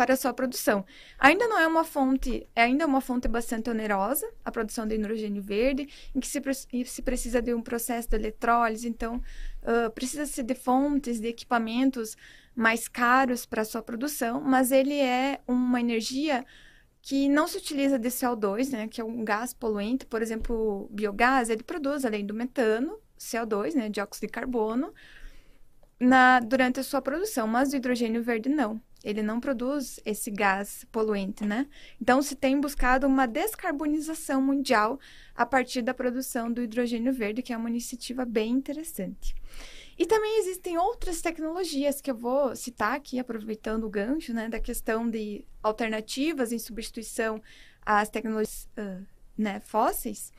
para 0.00 0.14
a 0.14 0.16
sua 0.16 0.32
produção. 0.32 0.84
Ainda 1.18 1.46
não 1.46 1.58
é 1.58 1.66
uma 1.66 1.84
fonte, 1.84 2.48
é 2.56 2.62
ainda 2.62 2.86
uma 2.86 3.02
fonte 3.02 3.28
bastante 3.28 3.68
onerosa, 3.68 4.26
a 4.42 4.50
produção 4.50 4.86
de 4.86 4.94
hidrogênio 4.94 5.42
verde, 5.42 5.88
em 6.14 6.20
que 6.20 6.26
se, 6.26 6.40
se 6.86 7.02
precisa 7.02 7.42
de 7.42 7.52
um 7.52 7.60
processo 7.60 8.08
de 8.08 8.16
eletrólise, 8.16 8.88
então 8.88 9.16
uh, 9.16 9.90
precisa-se 9.90 10.42
de 10.42 10.54
fontes, 10.54 11.20
de 11.20 11.28
equipamentos 11.28 12.16
mais 12.54 12.88
caros 12.88 13.44
para 13.44 13.62
a 13.62 13.64
sua 13.64 13.82
produção, 13.82 14.40
mas 14.40 14.72
ele 14.72 14.98
é 14.98 15.40
uma 15.46 15.80
energia 15.80 16.46
que 17.02 17.28
não 17.28 17.46
se 17.46 17.58
utiliza 17.58 17.98
de 17.98 18.08
CO2, 18.08 18.70
né, 18.70 18.88
que 18.88 19.00
é 19.00 19.04
um 19.04 19.24
gás 19.24 19.52
poluente, 19.52 20.06
por 20.06 20.22
exemplo, 20.22 20.88
biogás, 20.90 21.50
ele 21.50 21.62
produz, 21.62 22.04
além 22.04 22.24
do 22.24 22.32
metano, 22.32 22.98
CO2, 23.20 23.74
né, 23.74 23.88
dióxido 23.88 24.26
de 24.26 24.32
carbono, 24.32 24.92
na, 26.00 26.40
durante 26.40 26.80
a 26.80 26.82
sua 26.82 27.02
produção, 27.02 27.46
mas 27.46 27.72
o 27.72 27.76
hidrogênio 27.76 28.22
verde 28.22 28.48
não. 28.48 28.80
Ele 29.02 29.22
não 29.22 29.40
produz 29.40 29.98
esse 30.04 30.30
gás 30.30 30.84
poluente, 30.92 31.44
né? 31.44 31.66
Então, 32.00 32.20
se 32.20 32.36
tem 32.36 32.60
buscado 32.60 33.06
uma 33.06 33.26
descarbonização 33.26 34.42
mundial 34.42 34.98
a 35.34 35.46
partir 35.46 35.80
da 35.80 35.94
produção 35.94 36.52
do 36.52 36.62
hidrogênio 36.62 37.12
verde, 37.12 37.42
que 37.42 37.52
é 37.52 37.56
uma 37.56 37.70
iniciativa 37.70 38.26
bem 38.26 38.50
interessante. 38.50 39.34
E 39.98 40.06
também 40.06 40.38
existem 40.38 40.76
outras 40.78 41.20
tecnologias 41.20 42.00
que 42.00 42.10
eu 42.10 42.14
vou 42.14 42.54
citar 42.56 42.94
aqui, 42.94 43.18
aproveitando 43.18 43.84
o 43.84 43.90
gancho, 43.90 44.34
né, 44.34 44.48
da 44.48 44.60
questão 44.60 45.08
de 45.08 45.44
alternativas 45.62 46.52
em 46.52 46.58
substituição 46.58 47.40
às 47.84 48.08
tecnologias 48.08 48.68
uh, 48.78 49.04
né, 49.36 49.60
fósseis. 49.60 50.32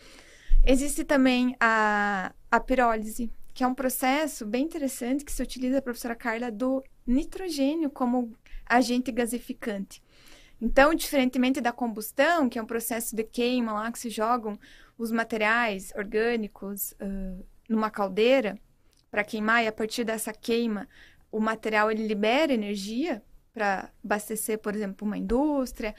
Existe 0.65 1.03
também 1.03 1.55
a, 1.59 2.33
a 2.49 2.59
pirólise, 2.59 3.31
que 3.53 3.63
é 3.63 3.67
um 3.67 3.73
processo 3.73 4.45
bem 4.45 4.63
interessante 4.63 5.25
que 5.25 5.31
se 5.31 5.41
utiliza, 5.41 5.81
professora 5.81 6.15
Carla, 6.15 6.51
do 6.51 6.83
nitrogênio 7.05 7.89
como 7.89 8.31
agente 8.65 9.11
gasificante. 9.11 10.01
Então, 10.61 10.93
diferentemente 10.93 11.59
da 11.59 11.71
combustão, 11.71 12.47
que 12.47 12.59
é 12.59 12.61
um 12.61 12.67
processo 12.67 13.15
de 13.15 13.23
queima 13.23 13.73
lá 13.73 13.91
que 13.91 13.97
se 13.97 14.11
jogam 14.11 14.57
os 14.97 15.11
materiais 15.11 15.91
orgânicos 15.95 16.91
uh, 16.91 17.43
numa 17.67 17.89
caldeira 17.89 18.55
para 19.09 19.23
queimar 19.23 19.63
e 19.63 19.67
a 19.67 19.71
partir 19.71 20.03
dessa 20.03 20.31
queima 20.31 20.87
o 21.31 21.39
material 21.39 21.89
ele 21.89 22.05
libera 22.05 22.53
energia 22.53 23.23
para 23.53 23.89
abastecer, 24.03 24.59
por 24.59 24.75
exemplo, 24.75 25.07
uma 25.07 25.17
indústria. 25.17 25.95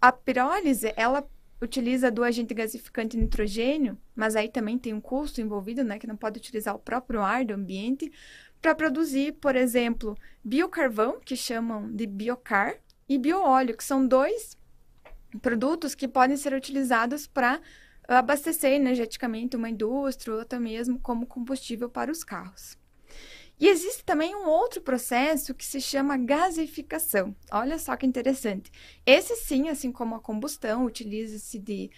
A 0.00 0.12
pirólise, 0.12 0.92
ela 0.96 1.28
utiliza 1.60 2.10
do 2.10 2.22
agente 2.22 2.54
gasificante 2.54 3.16
nitrogênio, 3.16 3.98
mas 4.14 4.36
aí 4.36 4.48
também 4.48 4.78
tem 4.78 4.94
um 4.94 5.00
custo 5.00 5.40
envolvido, 5.40 5.82
né, 5.82 5.98
que 5.98 6.06
não 6.06 6.16
pode 6.16 6.38
utilizar 6.38 6.74
o 6.74 6.78
próprio 6.78 7.20
ar 7.20 7.44
do 7.44 7.54
ambiente 7.54 8.12
para 8.60 8.74
produzir, 8.74 9.32
por 9.34 9.56
exemplo, 9.56 10.16
biocarvão, 10.44 11.20
que 11.20 11.36
chamam 11.36 11.90
de 11.90 12.06
biocar, 12.06 12.76
e 13.08 13.18
bioóleo, 13.18 13.76
que 13.76 13.82
são 13.82 14.06
dois 14.06 14.56
produtos 15.40 15.94
que 15.94 16.06
podem 16.06 16.36
ser 16.36 16.52
utilizados 16.52 17.26
para 17.26 17.60
abastecer 18.06 18.72
energeticamente 18.72 19.56
uma 19.56 19.70
indústria 19.70 20.34
ou 20.34 20.40
até 20.40 20.58
mesmo 20.58 20.98
como 21.00 21.26
combustível 21.26 21.88
para 21.88 22.12
os 22.12 22.22
carros. 22.22 22.76
E 23.60 23.68
existe 23.68 24.04
também 24.04 24.34
um 24.36 24.48
outro 24.48 24.80
processo 24.80 25.54
que 25.54 25.64
se 25.64 25.80
chama 25.80 26.16
gasificação. 26.16 27.34
Olha 27.50 27.78
só 27.78 27.96
que 27.96 28.06
interessante. 28.06 28.70
Esse 29.04 29.34
sim, 29.36 29.68
assim 29.68 29.90
como 29.90 30.14
a 30.14 30.20
combustão, 30.20 30.84
utiliza-se 30.84 31.58
de 31.58 31.90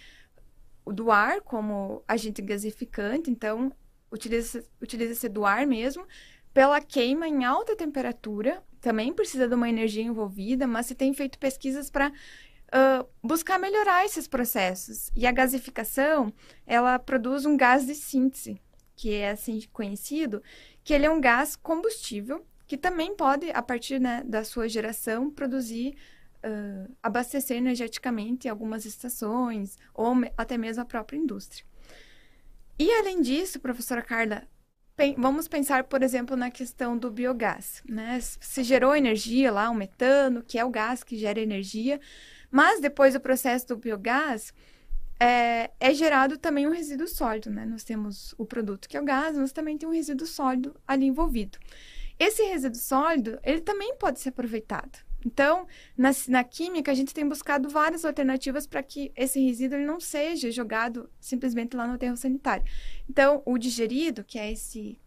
do 0.85 1.11
ar 1.11 1.41
como 1.41 2.03
agente 2.07 2.41
gasificante, 2.41 3.29
então 3.29 3.71
utiliza-se 4.11 4.67
utiliza 4.81 5.29
do 5.29 5.45
ar 5.45 5.65
mesmo, 5.67 6.05
pela 6.53 6.81
queima 6.81 7.27
em 7.27 7.45
alta 7.45 7.75
temperatura, 7.75 8.63
também 8.81 9.13
precisa 9.13 9.47
de 9.47 9.53
uma 9.53 9.69
energia 9.69 10.03
envolvida, 10.03 10.67
mas 10.67 10.87
se 10.87 10.95
tem 10.95 11.13
feito 11.13 11.37
pesquisas 11.37 11.89
para 11.89 12.09
uh, 12.09 13.07
buscar 13.23 13.59
melhorar 13.59 14.03
esses 14.03 14.27
processos. 14.27 15.11
E 15.15 15.25
a 15.25 15.31
gasificação, 15.31 16.33
ela 16.65 16.97
produz 16.97 17.45
um 17.45 17.55
gás 17.55 17.85
de 17.85 17.95
síntese, 17.95 18.59
que 19.01 19.15
é 19.15 19.31
assim 19.31 19.59
conhecido, 19.73 20.43
que 20.83 20.93
ele 20.93 21.07
é 21.07 21.09
um 21.09 21.19
gás 21.19 21.55
combustível 21.55 22.45
que 22.67 22.77
também 22.77 23.15
pode, 23.15 23.49
a 23.49 23.59
partir 23.59 23.99
né, 23.99 24.21
da 24.23 24.43
sua 24.43 24.69
geração, 24.69 25.31
produzir, 25.31 25.95
uh, 26.45 26.95
abastecer 27.01 27.57
energeticamente 27.57 28.47
algumas 28.47 28.85
estações 28.85 29.75
ou 29.91 30.13
até 30.37 30.55
mesmo 30.55 30.83
a 30.83 30.85
própria 30.85 31.17
indústria. 31.17 31.65
E 32.77 32.91
além 32.91 33.23
disso, 33.23 33.59
professora 33.59 34.03
Carla, 34.03 34.47
vamos 35.17 35.47
pensar, 35.47 35.85
por 35.85 36.03
exemplo, 36.03 36.37
na 36.37 36.51
questão 36.51 36.95
do 36.95 37.09
biogás. 37.09 37.81
Né? 37.89 38.19
Se 38.21 38.63
gerou 38.63 38.95
energia 38.95 39.51
lá, 39.51 39.67
o 39.71 39.73
metano, 39.73 40.43
que 40.43 40.59
é 40.59 40.63
o 40.63 40.69
gás 40.69 41.03
que 41.03 41.17
gera 41.17 41.39
energia, 41.39 41.99
mas 42.51 42.79
depois 42.79 43.15
do 43.15 43.19
processo 43.19 43.69
do 43.69 43.77
biogás, 43.77 44.53
é, 45.23 45.69
é, 45.79 45.93
gerado 45.93 46.35
também 46.35 46.67
um 46.67 46.71
resíduo 46.71 47.07
sólido, 47.07 47.51
né? 47.51 47.63
Nós 47.63 47.83
temos 47.83 48.33
o 48.39 48.45
produto 48.45 48.89
que 48.89 48.97
é 48.97 49.01
o 49.01 49.05
gás, 49.05 49.37
mas 49.37 49.51
também 49.51 49.77
tem 49.77 49.87
um 49.87 49.91
resíduo 49.91 50.25
sólido 50.25 50.75
ali 50.87 51.05
envolvido. 51.05 51.59
Esse 52.17 52.41
resíduo 52.41 52.79
sólido, 52.79 53.39
ele 53.43 53.61
também 53.61 53.95
pode 53.97 54.19
ser 54.19 54.29
aproveitado. 54.29 54.97
Então, 55.23 55.67
na, 55.95 56.09
na 56.27 56.43
química, 56.43 56.91
a 56.91 56.95
gente 56.95 57.13
tem 57.13 57.27
buscado 57.29 57.69
várias 57.69 58.03
alternativas 58.03 58.65
para 58.65 58.81
que 58.81 59.11
esse 59.15 59.39
resíduo 59.39 59.77
ele 59.77 59.85
não 59.85 59.99
seja 59.99 60.49
jogado 60.49 61.07
simplesmente 61.19 61.77
lá 61.77 61.85
no 61.85 61.93
aterro 61.93 62.17
sanitário. 62.17 62.65
Então, 63.07 63.43
o 63.45 63.59
digerido, 63.59 64.23
que 64.23 64.39
é 64.39 64.51
esse 64.51 64.99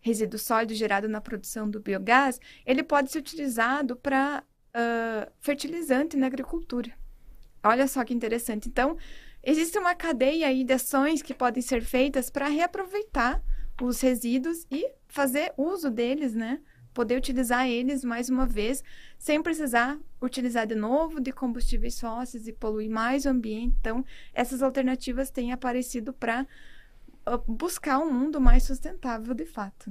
resíduo 0.00 0.40
sólido 0.40 0.74
gerado 0.74 1.08
na 1.08 1.20
produção 1.20 1.70
do 1.70 1.78
biogás, 1.78 2.40
ele 2.66 2.82
pode 2.82 3.12
ser 3.12 3.18
utilizado 3.18 3.94
para 3.94 4.42
uh, 4.74 5.30
fertilizante 5.38 6.16
na 6.16 6.26
agricultura. 6.26 6.92
Olha 7.62 7.86
só 7.86 8.04
que 8.04 8.14
interessante. 8.14 8.68
Então, 8.68 8.96
Existe 9.42 9.78
uma 9.78 9.94
cadeia 9.94 10.48
aí 10.48 10.64
de 10.64 10.74
ações 10.74 11.22
que 11.22 11.32
podem 11.32 11.62
ser 11.62 11.82
feitas 11.82 12.28
para 12.28 12.48
reaproveitar 12.48 13.42
os 13.80 14.00
resíduos 14.00 14.66
e 14.70 14.92
fazer 15.08 15.52
uso 15.56 15.90
deles, 15.90 16.34
né? 16.34 16.60
Poder 16.92 17.16
utilizar 17.16 17.66
eles 17.66 18.04
mais 18.04 18.28
uma 18.28 18.44
vez, 18.44 18.82
sem 19.18 19.42
precisar 19.42 19.98
utilizar 20.20 20.66
de 20.66 20.74
novo 20.74 21.20
de 21.20 21.32
combustíveis 21.32 21.98
fósseis 21.98 22.46
e 22.46 22.52
poluir 22.52 22.90
mais 22.90 23.24
o 23.24 23.30
ambiente. 23.30 23.74
Então, 23.80 24.04
essas 24.34 24.62
alternativas 24.62 25.30
têm 25.30 25.52
aparecido 25.52 26.12
para 26.12 26.46
ah, 27.24 27.38
buscar 27.38 27.98
um 27.98 28.12
mundo 28.12 28.40
mais 28.40 28.64
sustentável 28.64 29.32
de 29.32 29.46
fato. 29.46 29.90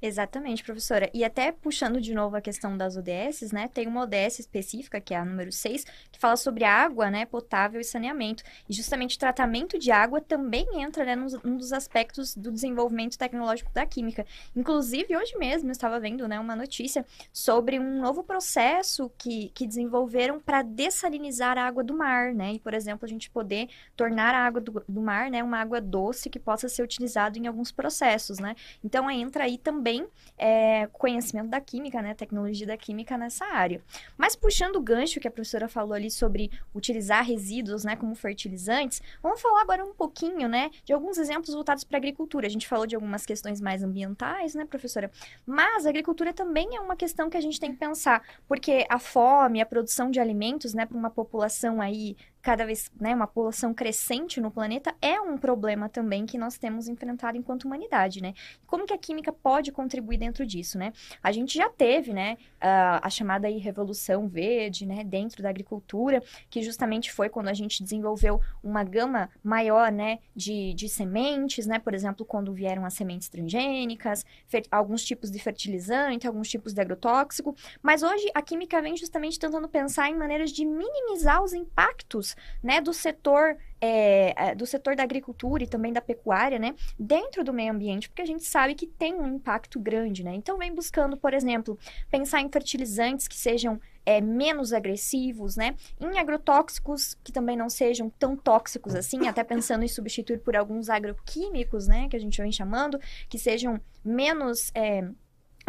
Exatamente, 0.00 0.62
professora. 0.62 1.10
E 1.12 1.24
até 1.24 1.50
puxando 1.50 2.00
de 2.00 2.14
novo 2.14 2.36
a 2.36 2.40
questão 2.40 2.76
das 2.76 2.96
ODS, 2.96 3.50
né? 3.50 3.66
Tem 3.66 3.88
uma 3.88 4.02
ODS 4.02 4.38
específica, 4.38 5.00
que 5.00 5.12
é 5.12 5.16
a 5.16 5.24
número 5.24 5.50
6, 5.50 5.84
que 6.12 6.20
fala 6.20 6.36
sobre 6.36 6.62
água, 6.62 7.10
né, 7.10 7.26
potável 7.26 7.80
e 7.80 7.84
saneamento. 7.84 8.44
E 8.68 8.72
justamente 8.72 9.18
tratamento 9.18 9.76
de 9.76 9.90
água 9.90 10.20
também 10.20 10.66
entra, 10.80 11.04
né, 11.04 11.16
num 11.16 11.56
dos 11.56 11.72
aspectos 11.72 12.36
do 12.36 12.52
desenvolvimento 12.52 13.18
tecnológico 13.18 13.72
da 13.72 13.84
química. 13.84 14.24
Inclusive, 14.54 15.16
hoje 15.16 15.36
mesmo 15.36 15.68
eu 15.68 15.72
estava 15.72 15.98
vendo, 15.98 16.28
né, 16.28 16.38
uma 16.38 16.54
notícia 16.54 17.04
sobre 17.32 17.80
um 17.80 18.00
novo 18.00 18.22
processo 18.22 19.10
que, 19.18 19.50
que 19.52 19.66
desenvolveram 19.66 20.38
para 20.38 20.62
dessalinizar 20.62 21.58
a 21.58 21.66
água 21.66 21.82
do 21.82 21.96
mar, 21.96 22.32
né? 22.32 22.52
E, 22.52 22.60
por 22.60 22.72
exemplo, 22.72 23.04
a 23.04 23.08
gente 23.08 23.28
poder 23.30 23.68
tornar 23.96 24.32
a 24.32 24.46
água 24.46 24.60
do, 24.60 24.84
do 24.88 25.00
mar, 25.00 25.28
né, 25.28 25.42
uma 25.42 25.58
água 25.58 25.80
doce 25.80 26.30
que 26.30 26.38
possa 26.38 26.68
ser 26.68 26.84
utilizada 26.84 27.36
em 27.36 27.48
alguns 27.48 27.72
processos, 27.72 28.38
né? 28.38 28.54
Então, 28.84 29.10
entra 29.10 29.42
aí 29.42 29.58
também 29.58 29.87
também 29.88 30.06
é, 30.36 30.86
conhecimento 30.92 31.48
da 31.48 31.60
química, 31.60 32.00
né, 32.00 32.14
tecnologia 32.14 32.66
da 32.66 32.76
química 32.76 33.18
nessa 33.18 33.44
área. 33.46 33.82
Mas 34.16 34.36
puxando 34.36 34.76
o 34.76 34.80
gancho 34.80 35.18
que 35.18 35.26
a 35.26 35.30
professora 35.30 35.68
falou 35.68 35.94
ali 35.94 36.10
sobre 36.10 36.50
utilizar 36.74 37.24
resíduos, 37.24 37.84
né, 37.84 37.96
como 37.96 38.14
fertilizantes, 38.14 39.02
vamos 39.20 39.40
falar 39.40 39.62
agora 39.62 39.84
um 39.84 39.94
pouquinho, 39.94 40.48
né, 40.48 40.70
de 40.84 40.92
alguns 40.92 41.18
exemplos 41.18 41.52
voltados 41.52 41.82
para 41.82 41.96
a 41.96 41.98
agricultura. 41.98 42.46
A 42.46 42.50
gente 42.50 42.68
falou 42.68 42.86
de 42.86 42.94
algumas 42.94 43.26
questões 43.26 43.60
mais 43.60 43.82
ambientais, 43.82 44.54
né, 44.54 44.64
professora? 44.64 45.10
Mas 45.44 45.86
a 45.86 45.88
agricultura 45.88 46.32
também 46.32 46.76
é 46.76 46.80
uma 46.80 46.94
questão 46.94 47.28
que 47.28 47.36
a 47.36 47.40
gente 47.40 47.58
tem 47.58 47.72
que 47.72 47.78
pensar, 47.78 48.22
porque 48.46 48.86
a 48.88 48.98
fome, 48.98 49.60
a 49.60 49.66
produção 49.66 50.10
de 50.10 50.20
alimentos, 50.20 50.72
né, 50.74 50.86
para 50.86 50.96
uma 50.96 51.10
população 51.10 51.80
aí 51.80 52.16
cada 52.42 52.64
vez, 52.64 52.90
né, 53.00 53.14
uma 53.14 53.26
população 53.26 53.74
crescente 53.74 54.40
no 54.40 54.50
planeta 54.50 54.94
é 55.02 55.20
um 55.20 55.36
problema 55.36 55.88
também 55.88 56.24
que 56.24 56.38
nós 56.38 56.56
temos 56.56 56.88
enfrentado 56.88 57.36
enquanto 57.36 57.64
humanidade, 57.64 58.22
né? 58.22 58.34
Como 58.66 58.86
que 58.86 58.92
a 58.92 58.98
química 58.98 59.32
pode 59.32 59.72
contribuir 59.72 60.18
dentro 60.18 60.46
disso, 60.46 60.78
né? 60.78 60.92
A 61.22 61.32
gente 61.32 61.56
já 61.56 61.68
teve, 61.68 62.12
né, 62.12 62.36
a, 62.60 63.06
a 63.06 63.10
chamada 63.10 63.48
aí 63.48 63.58
revolução 63.58 64.28
verde, 64.28 64.86
né, 64.86 65.04
dentro 65.04 65.42
da 65.42 65.50
agricultura, 65.50 66.22
que 66.48 66.62
justamente 66.62 67.12
foi 67.12 67.28
quando 67.28 67.48
a 67.48 67.54
gente 67.54 67.82
desenvolveu 67.82 68.40
uma 68.62 68.84
gama 68.84 69.28
maior, 69.42 69.90
né, 69.90 70.18
de, 70.34 70.74
de 70.74 70.88
sementes, 70.88 71.66
né, 71.66 71.78
por 71.78 71.94
exemplo, 71.94 72.24
quando 72.24 72.52
vieram 72.52 72.84
as 72.84 72.94
sementes 72.94 73.28
transgênicas, 73.28 74.24
alguns 74.70 75.04
tipos 75.04 75.30
de 75.30 75.38
fertilizante, 75.38 76.26
alguns 76.26 76.48
tipos 76.48 76.72
de 76.72 76.80
agrotóxico, 76.80 77.54
mas 77.82 78.02
hoje 78.02 78.30
a 78.34 78.42
química 78.42 78.80
vem 78.80 78.96
justamente 78.96 79.38
tentando 79.38 79.68
pensar 79.68 80.08
em 80.10 80.16
maneiras 80.16 80.50
de 80.50 80.64
minimizar 80.64 81.42
os 81.42 81.52
impactos 81.52 82.27
né, 82.62 82.80
do 82.80 82.92
setor 82.92 83.56
é, 83.80 84.34
é, 84.36 84.54
do 84.54 84.66
setor 84.66 84.96
da 84.96 85.02
agricultura 85.02 85.62
e 85.62 85.66
também 85.66 85.92
da 85.92 86.00
pecuária, 86.00 86.58
né, 86.58 86.74
dentro 86.98 87.44
do 87.44 87.52
meio 87.52 87.72
ambiente, 87.72 88.08
porque 88.08 88.22
a 88.22 88.26
gente 88.26 88.44
sabe 88.44 88.74
que 88.74 88.86
tem 88.86 89.14
um 89.14 89.36
impacto 89.36 89.78
grande, 89.78 90.24
né? 90.24 90.34
Então 90.34 90.58
vem 90.58 90.74
buscando, 90.74 91.16
por 91.16 91.32
exemplo, 91.32 91.78
pensar 92.10 92.40
em 92.40 92.48
fertilizantes 92.48 93.28
que 93.28 93.36
sejam 93.36 93.80
é, 94.04 94.20
menos 94.20 94.72
agressivos, 94.72 95.54
né? 95.54 95.76
Em 96.00 96.18
agrotóxicos 96.18 97.14
que 97.22 97.30
também 97.30 97.56
não 97.56 97.68
sejam 97.68 98.10
tão 98.10 98.36
tóxicos 98.36 98.94
assim, 98.94 99.28
até 99.28 99.44
pensando 99.44 99.84
em 99.84 99.88
substituir 99.88 100.38
por 100.38 100.56
alguns 100.56 100.88
agroquímicos, 100.88 101.86
né? 101.86 102.08
Que 102.08 102.16
a 102.16 102.20
gente 102.20 102.40
vem 102.40 102.50
chamando, 102.50 102.98
que 103.28 103.38
sejam 103.38 103.80
menos 104.02 104.70
é, 104.74 105.06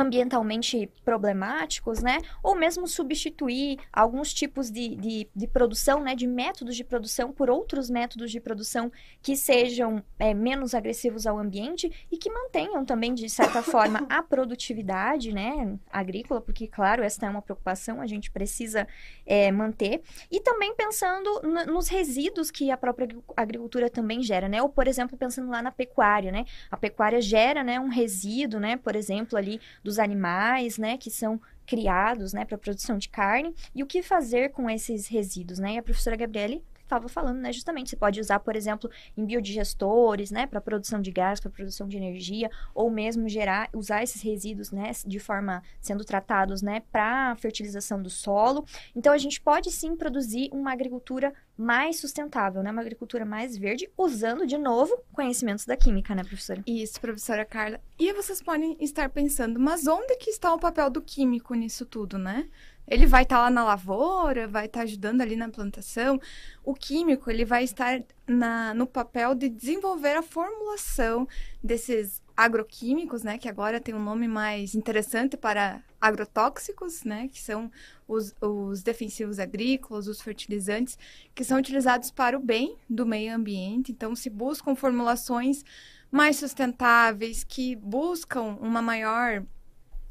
ambientalmente 0.01 0.89
problemáticos, 1.03 2.01
né? 2.01 2.19
Ou 2.41 2.55
mesmo 2.55 2.87
substituir 2.87 3.79
alguns 3.91 4.33
tipos 4.33 4.71
de, 4.71 4.95
de, 4.95 5.27
de, 5.35 5.47
produção, 5.47 6.01
né? 6.01 6.15
De 6.15 6.25
métodos 6.25 6.75
de 6.75 6.83
produção 6.83 7.31
por 7.31 7.49
outros 7.49 7.89
métodos 7.89 8.31
de 8.31 8.39
produção 8.39 8.91
que 9.21 9.35
sejam 9.35 10.03
é, 10.17 10.33
menos 10.33 10.73
agressivos 10.73 11.27
ao 11.27 11.37
ambiente 11.37 11.91
e 12.11 12.17
que 12.17 12.31
mantenham 12.31 12.85
também, 12.85 13.13
de 13.13 13.29
certa 13.29 13.61
forma, 13.61 14.05
a 14.09 14.23
produtividade, 14.23 15.33
né? 15.33 15.77
Agrícola, 15.91 16.41
porque, 16.41 16.67
claro, 16.67 17.03
essa 17.03 17.25
é 17.25 17.29
uma 17.29 17.41
preocupação, 17.41 18.01
a 18.01 18.07
gente 18.07 18.31
precisa 18.31 18.87
é, 19.25 19.51
manter. 19.51 20.01
E 20.31 20.39
também 20.39 20.73
pensando 20.75 21.41
nos 21.67 21.87
resíduos 21.87 22.49
que 22.51 22.71
a 22.71 22.77
própria 22.77 23.07
agricultura 23.35 23.89
também 23.89 24.21
gera, 24.21 24.47
né? 24.47 24.61
Ou, 24.61 24.69
por 24.69 24.87
exemplo, 24.87 25.17
pensando 25.17 25.49
lá 25.49 25.61
na 25.61 25.71
pecuária, 25.71 26.31
né? 26.31 26.45
A 26.71 26.77
pecuária 26.77 27.21
gera, 27.21 27.63
né? 27.63 27.79
Um 27.79 27.89
resíduo, 27.89 28.59
né? 28.59 28.77
Por 28.77 28.95
exemplo, 28.95 29.37
ali 29.37 29.59
dos 29.89 29.97
animais, 29.97 30.77
né, 30.77 30.97
que 30.97 31.09
são 31.09 31.41
criados, 31.65 32.31
né, 32.31 32.45
para 32.45 32.57
produção 32.57 32.97
de 32.97 33.09
carne, 33.09 33.53
e 33.73 33.81
o 33.81 33.87
que 33.87 34.03
fazer 34.03 34.51
com 34.51 34.69
esses 34.69 35.07
resíduos, 35.07 35.59
né? 35.59 35.73
E 35.73 35.77
a 35.77 35.83
professora 35.83 36.15
Gabriele 36.15 36.63
estava 36.89 37.07
falando, 37.07 37.37
né, 37.37 37.53
justamente, 37.53 37.91
você 37.91 37.95
pode 37.95 38.19
usar, 38.19 38.39
por 38.39 38.55
exemplo, 38.55 38.89
em 39.15 39.23
biodigestores, 39.23 40.31
né, 40.31 40.47
para 40.47 40.59
produção 40.59 40.99
de 41.01 41.11
gás, 41.11 41.39
para 41.39 41.51
produção 41.51 41.87
de 41.87 41.95
energia, 41.95 42.49
ou 42.73 42.89
mesmo 42.89 43.29
gerar, 43.29 43.69
usar 43.73 44.03
esses 44.03 44.21
resíduos, 44.21 44.71
né, 44.71 44.91
de 45.05 45.19
forma 45.19 45.61
sendo 45.79 46.03
tratados, 46.03 46.61
né, 46.61 46.81
para 46.91 47.35
fertilização 47.35 48.01
do 48.01 48.09
solo. 48.09 48.65
Então 48.95 49.13
a 49.13 49.17
gente 49.17 49.39
pode 49.39 49.71
sim 49.71 49.95
produzir 49.95 50.49
uma 50.51 50.71
agricultura 50.71 51.33
mais 51.59 51.99
sustentável, 51.99 52.63
né? 52.63 52.71
Uma 52.71 52.79
agricultura 52.79 53.25
mais 53.25 53.57
verde, 53.57 53.89
usando 53.97 54.47
de 54.47 54.57
novo 54.57 54.97
conhecimentos 55.11 55.65
da 55.65 55.75
química, 55.75 56.15
né, 56.15 56.23
professora? 56.23 56.63
Isso, 56.65 57.01
professora 57.01 57.43
Carla. 57.43 57.81
E 57.99 58.13
vocês 58.13 58.41
podem 58.41 58.77
estar 58.79 59.09
pensando, 59.09 59.59
mas 59.59 59.85
onde 59.85 60.15
que 60.15 60.29
está 60.29 60.53
o 60.53 60.57
papel 60.57 60.89
do 60.89 61.01
químico 61.01 61.53
nisso 61.53 61.85
tudo, 61.85 62.17
né? 62.17 62.47
Ele 62.89 63.05
vai 63.05 63.23
estar 63.23 63.39
lá 63.39 63.49
na 63.49 63.63
lavoura, 63.63 64.47
vai 64.47 64.65
estar 64.65 64.81
ajudando 64.81 65.21
ali 65.21 65.35
na 65.35 65.49
plantação. 65.49 66.19
O 66.63 66.73
químico, 66.73 67.29
ele 67.29 67.45
vai 67.45 67.63
estar 67.63 68.01
na, 68.27 68.73
no 68.73 68.87
papel 68.87 69.35
de 69.35 69.47
desenvolver 69.47 70.15
a 70.15 70.23
formulação 70.23 71.27
desses 71.63 72.21
agroquímicos, 72.35 73.21
né, 73.21 73.37
que 73.37 73.49
agora 73.49 73.81
tem 73.81 73.93
um 73.93 74.01
nome 74.01 74.25
mais 74.25 74.73
interessante 74.73 75.35
para 75.35 75.83
agrotóxicos, 75.99 77.03
né, 77.03 77.27
que 77.27 77.41
são 77.41 77.69
os, 78.07 78.33
os 78.39 78.81
defensivos 78.81 79.39
agrícolas, 79.39 80.07
os 80.07 80.21
fertilizantes, 80.21 80.97
que 81.35 81.43
são 81.43 81.59
utilizados 81.59 82.11
para 82.11 82.37
o 82.37 82.41
bem 82.41 82.77
do 82.89 83.05
meio 83.05 83.35
ambiente. 83.35 83.91
Então, 83.91 84.15
se 84.15 84.29
buscam 84.29 84.73
formulações 84.73 85.65
mais 86.09 86.37
sustentáveis, 86.37 87.43
que 87.43 87.75
buscam 87.75 88.57
uma 88.61 88.81
maior 88.81 89.43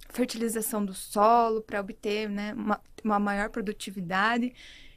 fertilização 0.08 0.84
do 0.84 0.94
solo 0.94 1.60
para 1.62 1.80
obter 1.80 2.28
né, 2.28 2.54
uma, 2.54 2.80
uma 3.04 3.18
maior 3.18 3.50
produtividade. 3.50 4.52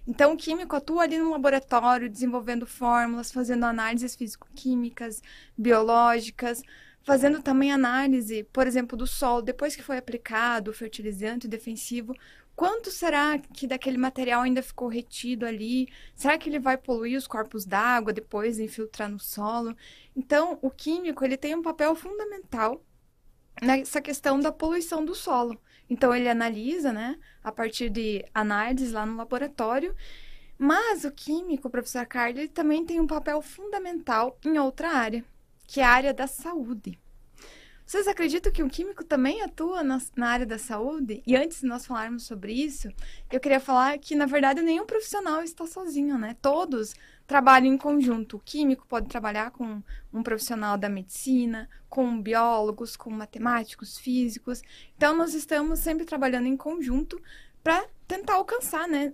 Então, 0.07 0.33
o 0.33 0.37
químico 0.37 0.75
atua 0.75 1.03
ali 1.03 1.19
no 1.19 1.31
laboratório, 1.31 2.09
desenvolvendo 2.09 2.65
fórmulas, 2.65 3.31
fazendo 3.31 3.65
análises 3.65 4.15
físico-químicas, 4.15 5.21
biológicas, 5.57 6.63
fazendo 7.03 7.41
também 7.41 7.71
análise, 7.71 8.43
por 8.51 8.65
exemplo, 8.65 8.97
do 8.97 9.05
solo, 9.05 9.41
depois 9.41 9.75
que 9.75 9.83
foi 9.83 9.97
aplicado 9.97 10.71
o 10.71 10.73
fertilizante 10.73 11.47
defensivo, 11.47 12.15
quanto 12.55 12.89
será 12.91 13.37
que 13.39 13.67
daquele 13.67 13.97
material 13.97 14.41
ainda 14.41 14.61
ficou 14.61 14.87
retido 14.87 15.45
ali? 15.45 15.87
Será 16.15 16.37
que 16.37 16.49
ele 16.49 16.59
vai 16.59 16.77
poluir 16.77 17.17
os 17.17 17.27
corpos 17.27 17.65
d'água 17.65 18.13
depois 18.13 18.57
de 18.57 18.63
infiltrar 18.63 19.09
no 19.09 19.19
solo? 19.19 19.75
Então, 20.15 20.57
o 20.61 20.69
químico 20.69 21.23
ele 21.23 21.37
tem 21.37 21.55
um 21.55 21.61
papel 21.61 21.95
fundamental 21.95 22.83
nessa 23.62 24.01
questão 24.01 24.39
da 24.39 24.51
poluição 24.51 25.03
do 25.03 25.15
solo. 25.15 25.60
Então 25.89 26.15
ele 26.15 26.29
analisa, 26.29 26.93
né, 26.93 27.17
a 27.43 27.51
partir 27.51 27.89
de 27.89 28.24
análises 28.34 28.91
lá 28.91 29.05
no 29.05 29.17
laboratório. 29.17 29.96
Mas 30.58 31.03
o 31.03 31.12
químico, 31.12 31.67
o 31.67 31.72
professor 31.72 32.08
ele 32.29 32.48
também 32.48 32.86
tem 32.86 33.00
um 33.00 33.08
papel 33.08 33.41
fundamental 33.41 34.38
em 34.46 34.60
outra 34.60 34.89
área, 34.89 35.25
que 35.65 35.81
é 35.81 35.84
a 35.84 35.89
área 35.89 36.13
da 36.13 36.27
saúde. 36.27 37.00
Vocês 37.91 38.07
acreditam 38.07 38.50
que 38.53 38.63
um 38.63 38.69
químico 38.69 39.03
também 39.03 39.41
atua 39.41 39.83
na, 39.83 40.01
na, 40.15 40.29
área 40.29 40.45
da 40.45 40.57
saúde? 40.57 41.21
E 41.27 41.36
antes 41.36 41.60
de 41.60 41.65
nós 41.65 41.86
falarmos 41.86 42.24
sobre 42.24 42.53
isso, 42.53 42.88
eu 43.29 43.38
queria 43.38 43.60
falar 43.60 43.98
que, 43.98 44.15
na 44.15 44.25
verdade, 44.25 44.62
nenhum 44.62 44.86
profissional 44.86 45.43
está 45.43 45.67
sozinho, 45.67 46.17
né? 46.17 46.38
Todos 46.41 46.95
trabalham 47.27 47.67
em 47.67 47.77
conjunto. 47.77 48.38
O 48.38 48.39
químico 48.39 48.88
pode 48.88 49.10
trabalhar 49.10 49.51
com 49.51 49.83
um 50.13 50.24
profissional 50.24 50.77
da 50.77 50.88
medicina, 50.88 51.69
com 51.89 52.21
biólogos, 52.21 52.95
com 52.95 53.10
matemáticos, 53.10 53.98
físicos. 53.98 54.62
Então, 54.95 55.13
nós 55.13 55.33
estamos 55.33 55.79
sempre 55.79 56.05
trabalhando 56.05 56.45
em 56.45 56.55
conjunto 56.55 57.21
para 57.62 57.86
tentar 58.07 58.36
alcançar, 58.36 58.88
né? 58.88 59.12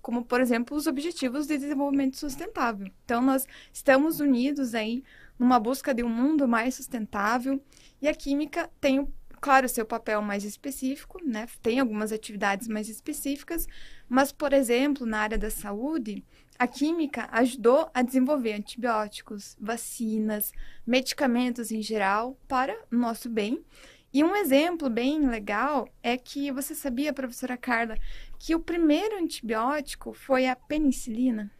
Como, 0.00 0.24
por 0.24 0.40
exemplo, 0.40 0.74
os 0.74 0.86
objetivos 0.86 1.46
de 1.46 1.58
desenvolvimento 1.58 2.16
sustentável. 2.16 2.90
Então, 3.04 3.20
nós 3.20 3.46
estamos 3.70 4.18
unidos 4.18 4.74
aí 4.74 5.04
numa 5.38 5.58
busca 5.58 5.92
de 5.92 6.02
um 6.02 6.08
mundo 6.08 6.46
mais 6.46 6.76
sustentável 6.76 7.60
e 8.04 8.08
a 8.08 8.14
química 8.14 8.70
tem, 8.82 9.10
claro, 9.40 9.66
seu 9.66 9.86
papel 9.86 10.20
mais 10.20 10.44
específico, 10.44 11.18
né? 11.24 11.46
Tem 11.62 11.80
algumas 11.80 12.12
atividades 12.12 12.68
mais 12.68 12.86
específicas, 12.86 13.66
mas, 14.06 14.30
por 14.30 14.52
exemplo, 14.52 15.06
na 15.06 15.20
área 15.20 15.38
da 15.38 15.48
saúde, 15.48 16.22
a 16.58 16.66
química 16.66 17.30
ajudou 17.32 17.90
a 17.94 18.02
desenvolver 18.02 18.52
antibióticos, 18.52 19.56
vacinas, 19.58 20.52
medicamentos 20.86 21.72
em 21.72 21.80
geral 21.80 22.38
para 22.46 22.78
o 22.92 22.94
nosso 22.94 23.30
bem. 23.30 23.64
E 24.12 24.22
um 24.22 24.36
exemplo 24.36 24.90
bem 24.90 25.26
legal 25.26 25.88
é 26.02 26.18
que 26.18 26.52
você 26.52 26.74
sabia, 26.74 27.10
professora 27.10 27.56
Carla, 27.56 27.96
que 28.38 28.54
o 28.54 28.60
primeiro 28.60 29.16
antibiótico 29.16 30.12
foi 30.12 30.46
a 30.46 30.54
penicilina? 30.54 31.50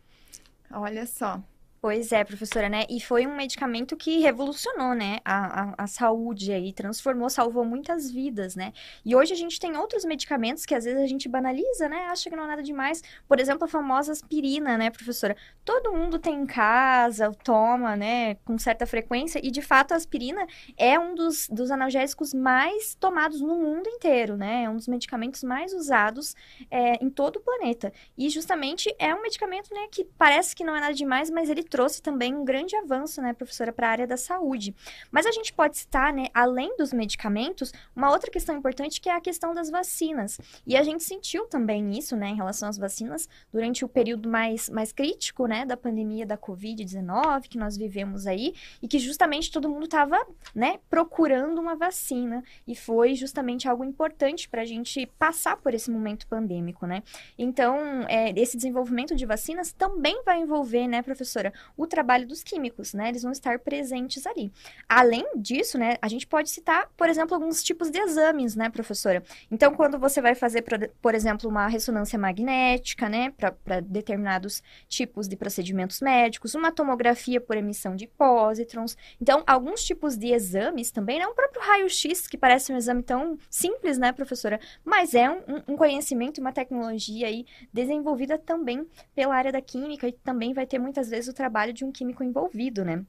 Olha 0.71 1.07
só. 1.07 1.43
Pois 1.85 2.13
é, 2.13 2.25
professora, 2.25 2.67
né? 2.71 2.87
E 2.89 2.99
foi 2.99 3.27
um 3.27 3.37
medicamento 3.37 3.95
que 3.95 4.21
revolucionou, 4.21 4.95
né? 4.95 5.19
A, 5.23 5.61
a, 5.61 5.75
a, 5.85 5.87
saúde 5.87 6.51
aí, 6.51 6.73
transformou, 6.73 7.29
salvou 7.29 7.63
muitas 7.63 8.11
vidas, 8.11 8.57
né? 8.57 8.73
E 9.05 9.15
hoje 9.15 9.35
a 9.35 9.37
gente 9.37 9.61
tem 9.61 9.77
outros 9.77 10.03
medicamentos 10.03 10.65
que 10.65 10.75
às 10.75 10.85
vezes 10.85 10.99
a 10.99 11.07
gente 11.07 11.29
banaliza, 11.29 11.87
né? 11.87 12.07
Acha 12.07 12.31
que 12.31 12.37
não 12.37 12.45
é 12.45 12.47
nada 12.47 12.63
demais. 12.63 13.03
Por 13.29 13.39
exemplo, 13.39 13.67
a 13.67 13.69
famosa 13.69 14.13
aspirina, 14.13 14.79
né, 14.79 14.89
professora? 14.89 15.37
Todo 15.63 15.93
mundo 15.93 16.19
tem 16.19 16.35
em 16.37 16.47
casa, 16.47 17.31
toma, 17.45 17.95
né, 17.95 18.37
com 18.47 18.57
certa 18.57 18.87
frequência. 18.87 19.39
E 19.45 19.51
de 19.51 19.61
fato 19.61 19.93
a 19.93 19.97
aspirina 19.97 20.47
é 20.79 20.99
um 20.99 21.15
dos, 21.15 21.51
dos 21.51 21.71
analgésicos 21.71 22.33
mais 22.33 22.95
tomados 22.95 23.43
no 23.43 23.57
mundo 23.57 23.91
inteiro, 23.91 24.39
né? 24.39 24.63
É 24.63 24.71
um 24.71 24.77
dos 24.77 24.89
medicamentos 24.89 25.45
mais 25.45 25.75
usados 25.75 26.35
é, 26.71 26.95
em 27.05 27.11
todo 27.11 27.37
o 27.37 27.41
planeta. 27.41 27.93
E 28.17 28.31
justamente 28.31 28.91
é 28.99 29.15
um 29.15 29.21
medicamento, 29.21 29.69
né, 29.75 29.87
que 29.91 30.03
parece 30.17 30.57
que 30.57 30.65
não 30.65 30.75
é 30.75 30.81
nada 30.81 30.95
demais, 30.95 31.29
mas 31.29 31.51
ele 31.51 31.63
trouxe 31.75 32.01
também 32.01 32.33
um 32.33 32.45
grande 32.45 32.77
avanço, 32.77 33.21
né, 33.21 33.33
professora, 33.33 33.73
para 33.73 33.89
a 33.89 33.91
área 33.91 34.07
da 34.07 34.17
saúde. 34.17 34.73
Mas 35.11 35.27
a 35.27 35.33
gente 35.33 35.53
pode 35.53 35.77
citar, 35.77 36.13
né, 36.13 36.29
além 36.33 36.77
dos 36.77 36.93
medicamentos, 36.93 37.73
uma 37.97 38.13
outra 38.13 38.31
questão 38.31 38.57
importante 38.57 39.01
que 39.01 39.09
é 39.09 39.13
a 39.13 39.21
questão 39.21 39.53
das 39.53 39.71
vacinas. 39.71 40.41
E 40.65 40.77
a 40.77 40.85
gente 40.85 41.03
sentiu 41.03 41.47
também 41.49 41.99
isso, 41.99 42.15
né, 42.15 42.29
em 42.29 42.37
relação 42.37 42.69
às 42.69 42.79
vacinas, 42.79 43.29
durante 43.53 43.85
o 43.85 43.89
período 43.89 44.29
mais, 44.29 44.71
mais 44.71 44.93
crítico, 44.93 45.49
né, 45.49 45.67
da 45.67 45.77
pandemia 45.77 46.25
da 46.25 46.39
Covid-19 46.39 47.49
que 47.49 47.59
nós 47.59 47.77
vivemos 47.77 48.25
aí, 48.25 48.55
e 48.81 48.87
que 48.87 49.01
justamente 49.01 49.51
todo 49.51 49.69
mundo 49.69 49.87
estava, 49.87 50.25
né, 50.55 50.79
procurando 50.89 51.61
uma 51.61 51.75
vacina. 51.75 52.45
E 52.69 52.77
foi 52.77 53.17
justamente 53.17 53.69
algo 53.69 53.83
importante 53.83 54.49
para 54.49 54.63
a 54.63 54.65
gente 54.65 55.07
passar 55.19 55.57
por 55.57 55.75
esse 55.75 55.91
momento 55.91 56.29
pandêmico, 56.29 56.87
né? 56.87 57.03
Então, 57.37 57.77
é, 58.09 58.31
esse 58.39 58.57
desenvolvimento 58.57 59.17
de 59.17 59.27
vacinas 59.27 59.73
também 59.73 60.23
vai 60.25 60.41
envolver, 60.41 60.87
né, 60.87 61.03
professora, 61.03 61.53
o 61.77 61.87
trabalho 61.87 62.27
dos 62.27 62.43
químicos, 62.43 62.95
né? 62.95 63.09
Eles 63.09 63.23
vão 63.23 63.33
estar 63.33 63.59
presentes 63.59 64.27
ali. 64.27 64.53
Além 64.89 65.25
disso, 65.37 65.79
né, 65.79 65.97
a 66.01 66.09
gente 66.09 66.27
pode 66.27 66.51
citar, 66.51 66.89
por 66.97 67.09
exemplo, 67.09 67.35
alguns 67.35 67.63
tipos 67.63 67.91
de 67.91 67.99
exames, 67.99 68.55
né, 68.55 68.69
professora? 68.69 69.23
Então, 69.51 69.75
quando 69.75 69.99
você 69.99 70.21
vai 70.21 70.35
fazer, 70.35 70.65
por 71.01 71.15
exemplo, 71.15 71.49
uma 71.49 71.67
ressonância 71.67 72.19
magnética, 72.19 73.09
né, 73.09 73.33
para 73.33 73.81
determinados 73.81 74.63
tipos 74.89 75.29
de 75.29 75.37
procedimentos 75.37 76.01
médicos, 76.01 76.55
uma 76.55 76.71
tomografia 76.71 77.41
por 77.41 77.57
emissão 77.57 77.97
de 77.97 78.07
pósitrons. 78.07 78.97
Então, 79.21 79.43
alguns 79.47 79.85
tipos 79.85 80.17
de 80.17 80.33
exames 80.33 80.91
também, 80.91 81.19
né, 81.19 81.27
o 81.27 81.35
próprio 81.35 81.63
raio-x, 81.63 82.27
que 82.27 82.39
parece 82.39 82.73
um 82.73 82.77
exame 82.77 83.03
tão 83.03 83.39
simples, 83.49 83.99
né, 83.99 84.13
professora? 84.13 84.61
Mas 84.85 85.15
é 85.15 85.31
um, 85.31 85.63
um 85.69 85.77
conhecimento, 85.77 86.41
uma 86.41 86.53
tecnologia 86.53 87.27
aí 87.27 87.47
desenvolvida 87.73 88.39
também 88.39 88.87
pela 89.15 89.35
área 89.35 89.53
da 89.53 89.61
química 89.61 90.07
e 90.09 90.13
também 90.13 90.53
vai 90.53 90.67
ter 90.67 90.79
muitas 90.79 91.09
vezes 91.09 91.29
o 91.29 91.33
trabalho 91.33 91.54
trabalho 91.55 91.73
de 91.73 91.85
um 91.85 91.93
químico 91.93 92.25
envolvido, 92.25 92.85
né? 92.85 93.05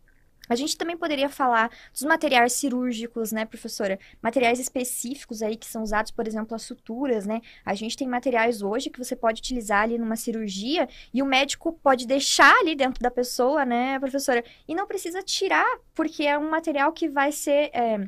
A 0.47 0.55
gente 0.55 0.77
também 0.77 0.95
poderia 0.95 1.27
falar 1.27 1.71
dos 1.91 2.03
materiais 2.03 2.53
cirúrgicos, 2.53 3.31
né, 3.31 3.45
professora? 3.45 3.97
Materiais 4.21 4.59
específicos 4.59 5.41
aí 5.41 5.55
que 5.57 5.65
são 5.65 5.81
usados, 5.81 6.11
por 6.11 6.27
exemplo, 6.27 6.53
as 6.53 6.61
suturas, 6.61 7.25
né? 7.25 7.41
A 7.65 7.73
gente 7.73 7.97
tem 7.97 8.07
materiais 8.07 8.61
hoje 8.61 8.91
que 8.91 8.99
você 8.99 9.15
pode 9.15 9.39
utilizar 9.39 9.81
ali 9.81 9.97
numa 9.97 10.15
cirurgia 10.15 10.87
e 11.11 11.23
o 11.23 11.25
médico 11.25 11.73
pode 11.81 12.05
deixar 12.05 12.55
ali 12.59 12.75
dentro 12.75 13.01
da 13.01 13.09
pessoa, 13.09 13.65
né, 13.65 13.99
professora? 13.99 14.43
E 14.67 14.75
não 14.75 14.85
precisa 14.85 15.23
tirar, 15.23 15.79
porque 15.95 16.23
é 16.23 16.37
um 16.37 16.47
material 16.51 16.93
que 16.93 17.09
vai 17.09 17.31
ser. 17.31 17.71
É 17.73 18.07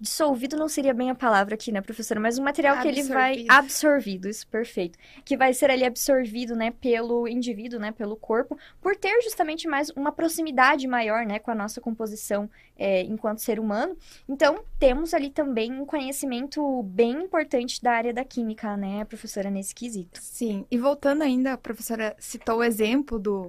dissolvido 0.00 0.56
não 0.56 0.68
seria 0.68 0.94
bem 0.94 1.10
a 1.10 1.14
palavra 1.14 1.54
aqui, 1.54 1.72
né, 1.72 1.80
professora? 1.80 2.20
Mas 2.20 2.38
um 2.38 2.44
material 2.44 2.76
absorvido. 2.76 2.94
que 2.94 3.00
ele 3.00 3.14
vai 3.14 3.44
absorvido, 3.48 4.28
isso 4.28 4.46
perfeito, 4.46 4.98
que 5.24 5.36
vai 5.36 5.52
ser 5.52 5.70
ali 5.70 5.84
absorvido, 5.84 6.54
né, 6.54 6.70
pelo 6.70 7.26
indivíduo, 7.26 7.80
né, 7.80 7.92
pelo 7.92 8.16
corpo, 8.16 8.56
por 8.80 8.96
ter 8.96 9.20
justamente 9.22 9.66
mais 9.66 9.90
uma 9.90 10.12
proximidade 10.12 10.86
maior, 10.86 11.26
né, 11.26 11.38
com 11.38 11.50
a 11.50 11.54
nossa 11.54 11.80
composição 11.80 12.48
é, 12.76 13.02
enquanto 13.02 13.40
ser 13.40 13.58
humano. 13.58 13.96
Então 14.28 14.64
temos 14.78 15.12
ali 15.12 15.30
também 15.30 15.72
um 15.72 15.84
conhecimento 15.84 16.82
bem 16.84 17.24
importante 17.24 17.82
da 17.82 17.92
área 17.92 18.12
da 18.12 18.24
química, 18.24 18.76
né, 18.76 19.04
professora, 19.04 19.50
nesse 19.50 19.74
quesito. 19.74 20.20
Sim. 20.22 20.64
E 20.70 20.78
voltando 20.78 21.22
ainda, 21.22 21.54
a 21.54 21.58
professora 21.58 22.14
citou 22.18 22.58
o 22.58 22.64
exemplo 22.64 23.18
do 23.18 23.48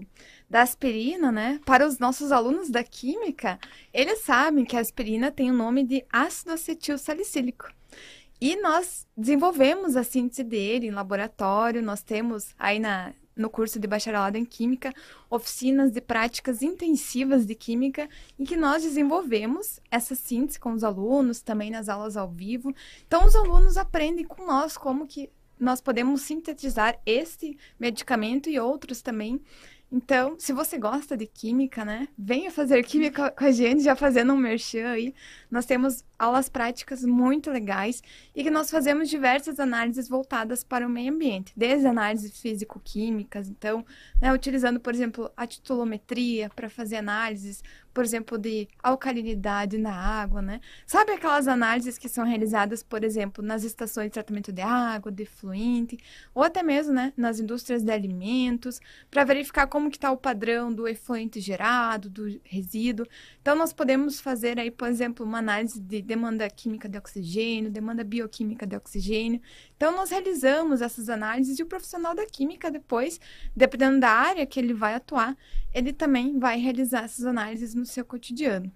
da 0.49 0.61
aspirina, 0.61 1.31
né? 1.31 1.59
Para 1.65 1.87
os 1.87 1.99
nossos 1.99 2.31
alunos 2.31 2.69
da 2.69 2.83
química, 2.83 3.59
eles 3.93 4.21
sabem 4.21 4.65
que 4.65 4.75
a 4.75 4.79
aspirina 4.79 5.31
tem 5.31 5.51
o 5.51 5.53
nome 5.53 5.83
de 5.83 6.03
ácido 6.11 6.53
acetil 6.53 6.97
salicílico. 6.97 7.71
E 8.41 8.55
nós 8.55 9.05
desenvolvemos 9.15 9.95
a 9.95 10.03
síntese 10.03 10.43
dele 10.43 10.87
em 10.87 10.91
laboratório, 10.91 11.83
nós 11.83 12.01
temos 12.01 12.55
aí 12.57 12.79
na, 12.79 13.13
no 13.35 13.49
curso 13.49 13.77
de 13.77 13.85
bacharelado 13.85 14.37
em 14.37 14.45
Química 14.45 14.93
oficinas 15.29 15.91
de 15.91 15.99
práticas 15.99 16.61
intensivas 16.61 17.45
de 17.45 17.53
Química 17.53 18.09
em 18.39 18.45
que 18.45 18.55
nós 18.55 18.81
desenvolvemos 18.81 19.79
essa 19.91 20.15
síntese 20.15 20.59
com 20.59 20.71
os 20.71 20.85
alunos, 20.85 21.41
também 21.41 21.69
nas 21.69 21.89
aulas 21.89 22.15
ao 22.15 22.29
vivo. 22.29 22.73
Então, 23.05 23.25
os 23.25 23.35
alunos 23.35 23.77
aprendem 23.77 24.25
com 24.25 24.45
nós 24.45 24.77
como 24.77 25.05
que 25.05 25.29
nós 25.59 25.81
podemos 25.81 26.21
sintetizar 26.21 26.97
este 27.05 27.57
medicamento 27.77 28.49
e 28.49 28.57
outros 28.57 29.01
também 29.01 29.41
Então, 29.91 30.35
se 30.39 30.53
você 30.53 30.77
gosta 30.77 31.17
de 31.17 31.25
química, 31.25 31.83
né, 31.83 32.07
venha 32.17 32.51
fazer 32.51 32.83
química 32.83 33.31
com 33.31 33.43
a 33.45 33.51
gente, 33.51 33.83
já 33.83 33.95
fazendo 33.95 34.33
um 34.33 34.37
merchan 34.37 34.87
aí. 34.89 35.15
Nós 35.49 35.65
temos 35.65 36.03
aulas 36.19 36.49
práticas 36.49 37.03
muito 37.03 37.49
legais 37.49 38.03
e 38.35 38.43
que 38.43 38.51
nós 38.51 38.69
fazemos 38.69 39.09
diversas 39.09 39.59
análises 39.59 40.09
voltadas 40.09 40.63
para 40.63 40.85
o 40.85 40.89
meio 40.89 41.13
ambiente, 41.13 41.53
desde 41.55 41.87
análises 41.87 42.39
físico-químicas, 42.39 43.47
então, 43.47 43.85
né, 44.21 44.33
utilizando, 44.33 44.79
por 44.79 44.93
exemplo, 44.93 45.31
a 45.37 45.47
titulometria 45.47 46.49
para 46.53 46.69
fazer 46.69 46.97
análises, 46.97 47.63
por 47.93 48.03
exemplo, 48.03 48.37
de 48.37 48.67
alcalinidade 48.83 49.77
na 49.77 49.93
água, 49.93 50.41
né? 50.41 50.61
Sabe 50.85 51.13
aquelas 51.13 51.47
análises 51.47 51.97
que 51.97 52.07
são 52.07 52.25
realizadas, 52.25 52.83
por 52.83 53.03
exemplo, 53.03 53.43
nas 53.43 53.63
estações 53.63 54.07
de 54.07 54.11
tratamento 54.11 54.51
de 54.51 54.61
água, 54.61 55.11
de 55.11 55.25
fluente, 55.25 55.97
ou 56.33 56.43
até 56.43 56.61
mesmo, 56.61 56.93
né, 56.93 57.13
nas 57.17 57.39
indústrias 57.39 57.83
de 57.83 57.91
alimentos, 57.91 58.79
para 59.09 59.23
verificar 59.23 59.67
como 59.67 59.89
que 59.89 59.97
está 59.97 60.11
o 60.11 60.17
padrão 60.17 60.71
do 60.71 60.87
efluente 60.87 61.39
gerado, 61.39 62.09
do 62.09 62.39
resíduo. 62.43 63.07
Então, 63.41 63.55
nós 63.55 63.73
podemos 63.73 64.19
fazer 64.19 64.59
aí, 64.59 64.69
por 64.69 64.87
exemplo, 64.87 65.25
uma 65.25 65.39
análise 65.39 65.79
de 65.79 66.01
demanda 66.09 66.49
química 66.49 66.89
de 66.89 66.97
oxigênio, 66.97 67.69
demanda 67.71 68.03
bioquímica 68.03 68.65
de 68.65 68.75
oxigênio. 68.75 69.39
Então, 69.77 69.95
nós 69.95 70.09
realizamos 70.09 70.81
essas 70.81 71.07
análises 71.07 71.59
e 71.59 71.63
o 71.63 71.67
profissional 71.67 72.15
da 72.15 72.25
química, 72.25 72.71
depois, 72.71 73.19
dependendo 73.55 73.99
da 73.99 74.09
área 74.09 74.45
que 74.45 74.59
ele 74.59 74.73
vai 74.73 74.95
atuar, 74.95 75.37
ele 75.73 75.93
também 75.93 76.39
vai 76.39 76.59
realizar 76.59 77.03
essas 77.03 77.25
análises 77.25 77.75
no 77.75 77.85
seu 77.85 78.03
cotidiano 78.03 78.71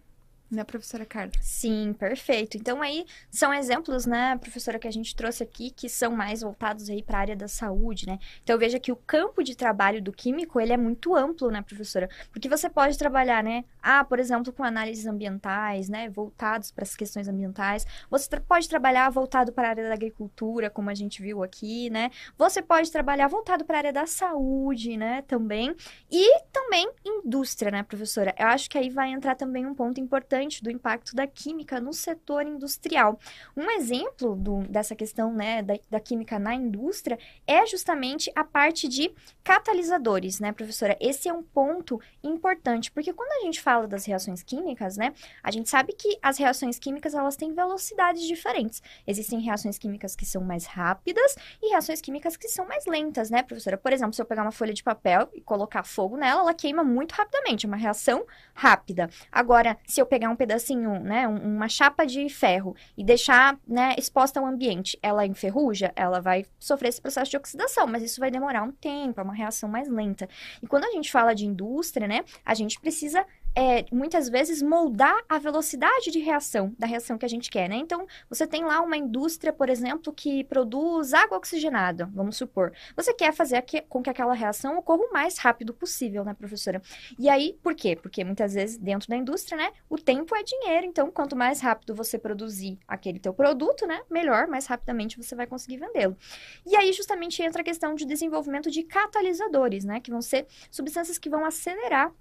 né, 0.53 0.63
professora 0.63 1.05
Carla? 1.05 1.31
Sim, 1.41 1.93
perfeito. 1.93 2.57
Então 2.57 2.81
aí 2.81 3.05
são 3.29 3.53
exemplos, 3.53 4.05
né, 4.05 4.37
professora, 4.37 4.79
que 4.79 4.87
a 4.87 4.91
gente 4.91 5.15
trouxe 5.15 5.43
aqui 5.43 5.71
que 5.71 5.89
são 5.89 6.11
mais 6.11 6.41
voltados 6.41 6.89
aí 6.89 7.01
para 7.03 7.17
a 7.17 7.21
área 7.21 7.35
da 7.35 7.47
saúde, 7.47 8.07
né? 8.07 8.19
Então 8.43 8.57
veja 8.57 8.79
que 8.79 8.91
o 8.91 8.95
campo 8.95 9.43
de 9.43 9.55
trabalho 9.55 10.01
do 10.01 10.11
químico, 10.11 10.59
ele 10.59 10.73
é 10.73 10.77
muito 10.77 11.15
amplo, 11.15 11.49
né, 11.49 11.61
professora? 11.61 12.09
Porque 12.31 12.47
você 12.47 12.69
pode 12.69 12.97
trabalhar, 12.97 13.43
né, 13.43 13.65
ah, 13.81 14.03
por 14.03 14.19
exemplo, 14.19 14.53
com 14.53 14.63
análises 14.63 15.05
ambientais, 15.05 15.89
né, 15.89 16.09
voltados 16.09 16.71
para 16.71 16.83
as 16.83 16.95
questões 16.95 17.27
ambientais. 17.27 17.85
Você 18.09 18.29
pode 18.39 18.69
trabalhar 18.69 19.09
voltado 19.09 19.51
para 19.51 19.67
a 19.67 19.71
área 19.71 19.87
da 19.87 19.93
agricultura, 19.93 20.69
como 20.69 20.89
a 20.89 20.93
gente 20.93 21.21
viu 21.21 21.43
aqui, 21.43 21.89
né? 21.89 22.11
Você 22.37 22.61
pode 22.61 22.91
trabalhar 22.91 23.27
voltado 23.27 23.65
para 23.65 23.77
a 23.77 23.79
área 23.79 23.93
da 23.93 24.05
saúde, 24.05 24.97
né, 24.97 25.21
também. 25.23 25.75
E 26.11 26.41
também 26.51 26.89
indústria, 27.05 27.71
né, 27.71 27.83
professora? 27.83 28.33
Eu 28.37 28.47
acho 28.47 28.69
que 28.69 28.77
aí 28.77 28.89
vai 28.89 29.11
entrar 29.11 29.35
também 29.35 29.65
um 29.65 29.73
ponto 29.73 29.99
importante 29.99 30.42
importante 30.43 30.63
do 30.63 30.69
impacto 30.69 31.15
da 31.15 31.25
química 31.25 31.79
no 31.79 31.93
setor 31.93 32.45
industrial. 32.45 33.19
Um 33.55 33.69
exemplo 33.71 34.35
do, 34.35 34.59
dessa 34.63 34.95
questão 34.95 35.33
né, 35.33 35.61
da, 35.61 35.75
da, 35.89 35.99
química 35.99 36.37
na 36.37 36.53
indústria 36.53 37.17
é 37.47 37.65
justamente 37.65 38.31
a 38.35 38.43
parte 38.43 38.87
de 38.87 39.13
catalisadores, 39.43 40.39
né, 40.39 40.51
professora? 40.51 40.97
Esse 40.99 41.29
é 41.29 41.33
um 41.33 41.43
ponto 41.43 41.99
importante, 42.23 42.91
porque 42.91 43.13
quando 43.13 43.31
a 43.41 43.45
gente 43.45 43.61
fala 43.61 43.87
das 43.87 44.05
reações 44.05 44.43
químicas, 44.43 44.97
né, 44.97 45.13
a 45.41 45.51
gente 45.51 45.69
sabe 45.69 45.93
que 45.93 46.17
as 46.21 46.37
reações 46.37 46.77
químicas 46.77 47.13
elas 47.13 47.35
têm 47.35 47.53
velocidades 47.53 48.23
diferentes. 48.23 48.81
Existem 49.07 49.39
reações 49.39 49.77
químicas 49.77 50.15
que 50.15 50.25
são 50.25 50.43
mais 50.43 50.65
rápidas 50.65 51.35
e 51.61 51.69
reações 51.69 52.01
químicas 52.01 52.35
que 52.35 52.47
são 52.47 52.67
mais 52.67 52.85
lentas, 52.85 53.29
né, 53.29 53.43
professora? 53.43 53.77
Por 53.77 53.93
exemplo, 53.93 54.13
se 54.13 54.21
eu 54.21 54.25
pegar 54.25 54.43
uma 54.43 54.51
folha 54.51 54.73
de 54.73 54.83
papel 54.83 55.29
e 55.33 55.41
colocar 55.41 55.83
fogo 55.83 56.17
nela, 56.17 56.41
ela 56.41 56.53
queima 56.53 56.83
muito 56.83 57.13
rapidamente, 57.13 57.65
é 57.65 57.67
uma 57.67 57.77
reação 57.77 58.25
rápida. 58.53 59.09
Agora, 59.31 59.77
se 59.85 60.01
eu 60.01 60.05
pegar 60.05 60.29
um 60.33 60.35
pedacinho, 60.35 60.99
né, 60.99 61.27
uma 61.27 61.69
chapa 61.69 62.05
de 62.05 62.27
ferro 62.29 62.75
e 62.97 63.03
deixar, 63.03 63.57
né, 63.67 63.95
exposta 63.97 64.39
ao 64.39 64.45
ambiente, 64.45 64.97
ela 65.01 65.25
enferruja, 65.25 65.91
ela 65.95 66.19
vai 66.19 66.45
sofrer 66.59 66.89
esse 66.89 67.01
processo 67.01 67.31
de 67.31 67.37
oxidação, 67.37 67.87
mas 67.87 68.03
isso 68.03 68.19
vai 68.19 68.29
demorar 68.29 68.63
um 68.63 68.71
tempo, 68.71 69.19
é 69.19 69.23
uma 69.23 69.33
reação 69.33 69.69
mais 69.69 69.87
lenta. 69.87 70.27
E 70.61 70.67
quando 70.67 70.85
a 70.85 70.91
gente 70.91 71.11
fala 71.11 71.33
de 71.33 71.45
indústria, 71.45 72.07
né, 72.07 72.23
a 72.45 72.53
gente 72.53 72.79
precisa 72.79 73.25
é, 73.55 73.85
muitas 73.91 74.29
vezes 74.29 74.61
moldar 74.61 75.15
a 75.29 75.37
velocidade 75.37 76.11
de 76.11 76.19
reação 76.19 76.73
da 76.77 76.87
reação 76.87 77.17
que 77.17 77.25
a 77.25 77.29
gente 77.29 77.49
quer, 77.49 77.69
né? 77.69 77.75
Então, 77.75 78.07
você 78.29 78.47
tem 78.47 78.63
lá 78.63 78.81
uma 78.81 78.97
indústria, 78.97 79.53
por 79.53 79.69
exemplo, 79.69 80.11
que 80.11 80.43
produz 80.45 81.13
água 81.13 81.37
oxigenada, 81.37 82.09
vamos 82.13 82.35
supor. 82.37 82.73
Você 82.95 83.13
quer 83.13 83.33
fazer 83.33 83.61
que, 83.61 83.81
com 83.81 84.01
que 84.01 84.09
aquela 84.09 84.33
reação 84.33 84.77
ocorra 84.77 85.03
o 85.03 85.13
mais 85.13 85.37
rápido 85.37 85.73
possível, 85.73 86.23
né, 86.23 86.33
professora? 86.33 86.81
E 87.17 87.29
aí, 87.29 87.57
por 87.61 87.75
quê? 87.75 87.95
Porque 87.95 88.23
muitas 88.23 88.53
vezes 88.53 88.77
dentro 88.77 89.07
da 89.07 89.15
indústria, 89.15 89.57
né, 89.57 89.71
o 89.89 89.97
tempo 89.97 90.35
é 90.35 90.43
dinheiro, 90.43 90.85
então 90.85 91.11
quanto 91.11 91.35
mais 91.35 91.61
rápido 91.61 91.93
você 91.93 92.17
produzir 92.17 92.79
aquele 92.87 93.19
teu 93.19 93.33
produto, 93.33 93.85
né, 93.85 94.01
melhor, 94.09 94.47
mais 94.47 94.65
rapidamente 94.65 95.17
você 95.17 95.35
vai 95.35 95.45
conseguir 95.45 95.77
vendê-lo. 95.77 96.17
E 96.65 96.75
aí 96.75 96.91
justamente 96.91 97.41
entra 97.41 97.61
a 97.61 97.65
questão 97.65 97.93
de 97.95 98.05
desenvolvimento 98.05 98.71
de 98.71 98.83
catalisadores, 98.83 99.85
né, 99.85 99.99
que 99.99 100.11
vão 100.11 100.21
ser 100.21 100.47
substâncias 100.71 101.17
que 101.17 101.29
vão 101.29 101.45
acelerar 101.45 102.11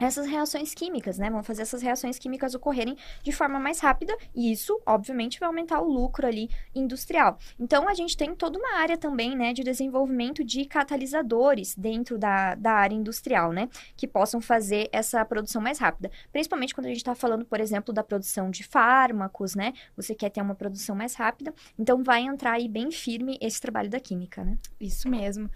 essas 0.00 0.26
reações 0.26 0.74
químicas, 0.74 1.18
né? 1.18 1.30
Vão 1.30 1.42
fazer 1.42 1.62
essas 1.62 1.82
reações 1.82 2.18
químicas 2.18 2.54
ocorrerem 2.54 2.96
de 3.22 3.30
forma 3.30 3.60
mais 3.60 3.80
rápida 3.80 4.16
e 4.34 4.50
isso, 4.50 4.80
obviamente, 4.86 5.38
vai 5.38 5.46
aumentar 5.46 5.80
o 5.80 5.88
lucro 5.88 6.26
ali 6.26 6.48
industrial. 6.74 7.38
Então, 7.58 7.86
a 7.86 7.94
gente 7.94 8.16
tem 8.16 8.34
toda 8.34 8.58
uma 8.58 8.78
área 8.78 8.96
também, 8.96 9.36
né, 9.36 9.52
de 9.52 9.62
desenvolvimento 9.62 10.42
de 10.42 10.64
catalisadores 10.64 11.74
dentro 11.76 12.18
da, 12.18 12.54
da 12.54 12.72
área 12.72 12.94
industrial, 12.94 13.52
né? 13.52 13.68
Que 13.96 14.08
possam 14.08 14.40
fazer 14.40 14.88
essa 14.92 15.24
produção 15.24 15.60
mais 15.60 15.78
rápida. 15.78 16.10
Principalmente 16.32 16.74
quando 16.74 16.86
a 16.86 16.90
gente 16.90 16.98
está 16.98 17.14
falando, 17.14 17.44
por 17.44 17.60
exemplo, 17.60 17.92
da 17.92 18.02
produção 18.02 18.50
de 18.50 18.64
fármacos, 18.64 19.54
né? 19.54 19.74
Você 19.96 20.14
quer 20.14 20.30
ter 20.30 20.40
uma 20.40 20.54
produção 20.54 20.96
mais 20.96 21.14
rápida, 21.14 21.52
então 21.78 22.02
vai 22.02 22.22
entrar 22.22 22.52
aí 22.52 22.68
bem 22.68 22.90
firme 22.90 23.38
esse 23.40 23.60
trabalho 23.60 23.90
da 23.90 24.00
química, 24.00 24.42
né? 24.42 24.56
Isso 24.80 25.08
mesmo. 25.08 25.50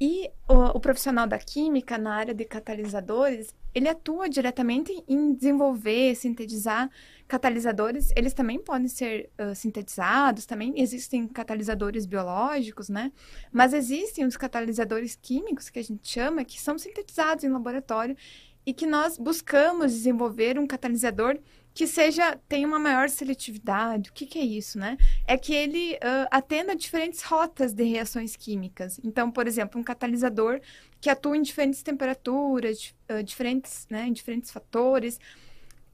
E 0.00 0.30
o, 0.48 0.54
o, 0.76 0.80
profissional 0.80 1.26
da 1.26 1.38
química 1.38 1.98
na 1.98 2.14
área 2.14 2.32
de 2.32 2.44
catalisadores, 2.44 3.52
ele 3.74 3.88
atua 3.88 4.28
diretamente 4.28 4.92
em 5.08 5.34
desenvolver, 5.34 6.14
sintetizar 6.14 6.88
catalisadores. 7.26 8.12
Eles 8.14 8.32
também 8.32 8.60
podem 8.60 8.86
ser 8.86 9.28
uh, 9.40 9.54
sintetizados, 9.56 10.46
também 10.46 10.72
existem 10.76 11.26
catalisadores 11.26 12.06
biológicos, 12.06 12.88
né? 12.88 13.10
Mas 13.50 13.72
existem 13.72 14.24
os 14.24 14.36
catalisadores 14.36 15.18
químicos, 15.20 15.68
que 15.68 15.80
a 15.80 15.84
gente 15.84 16.08
chama, 16.08 16.44
que 16.44 16.60
são 16.60 16.78
sintetizados 16.78 17.42
em 17.42 17.48
laboratório 17.48 18.16
e 18.64 18.72
que 18.72 18.86
nós 18.86 19.18
buscamos 19.18 19.92
desenvolver 19.92 20.60
um 20.60 20.66
catalisador 20.66 21.38
que 21.78 21.86
seja 21.86 22.36
tenha 22.48 22.66
uma 22.66 22.80
maior 22.80 23.08
seletividade. 23.08 24.10
O 24.10 24.12
que, 24.12 24.26
que 24.26 24.36
é 24.36 24.42
isso, 24.42 24.80
né? 24.80 24.98
É 25.24 25.38
que 25.38 25.54
ele 25.54 25.94
uh, 25.94 26.26
atenda 26.28 26.74
diferentes 26.74 27.22
rotas 27.22 27.72
de 27.72 27.84
reações 27.84 28.34
químicas. 28.34 29.00
Então, 29.04 29.30
por 29.30 29.46
exemplo, 29.46 29.80
um 29.80 29.84
catalisador 29.84 30.60
que 31.00 31.08
atua 31.08 31.36
em 31.36 31.42
diferentes 31.42 31.80
temperaturas, 31.80 32.92
uh, 33.08 33.22
diferentes, 33.22 33.86
né, 33.88 34.08
em 34.08 34.12
diferentes 34.12 34.50
fatores. 34.50 35.20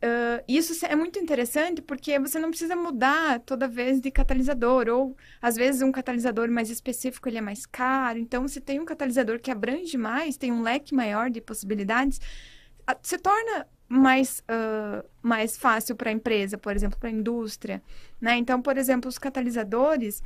Uh, 0.02 0.40
isso 0.48 0.86
é 0.86 0.96
muito 0.96 1.18
interessante 1.18 1.82
porque 1.82 2.18
você 2.18 2.38
não 2.38 2.48
precisa 2.48 2.74
mudar 2.74 3.40
toda 3.40 3.68
vez 3.68 4.00
de 4.00 4.10
catalisador, 4.10 4.88
ou 4.88 5.14
às 5.42 5.54
vezes 5.54 5.82
um 5.82 5.92
catalisador 5.92 6.50
mais 6.50 6.70
específico 6.70 7.28
ele 7.28 7.36
é 7.36 7.42
mais 7.42 7.66
caro. 7.66 8.18
Então, 8.18 8.48
se 8.48 8.58
tem 8.58 8.80
um 8.80 8.86
catalisador 8.86 9.38
que 9.38 9.50
abrange 9.50 9.98
mais, 9.98 10.38
tem 10.38 10.50
um 10.50 10.62
leque 10.62 10.94
maior 10.94 11.28
de 11.28 11.42
possibilidades, 11.42 12.18
se 13.02 13.18
torna 13.18 13.66
mais, 13.94 14.40
uh, 14.40 15.06
mais 15.22 15.56
fácil 15.56 15.94
para 15.94 16.10
a 16.10 16.12
empresa, 16.12 16.58
por 16.58 16.74
exemplo, 16.74 16.98
para 16.98 17.08
a 17.08 17.12
indústria. 17.12 17.82
Né? 18.20 18.36
Então, 18.36 18.60
por 18.60 18.76
exemplo, 18.76 19.08
os 19.08 19.18
catalisadores, 19.18 20.22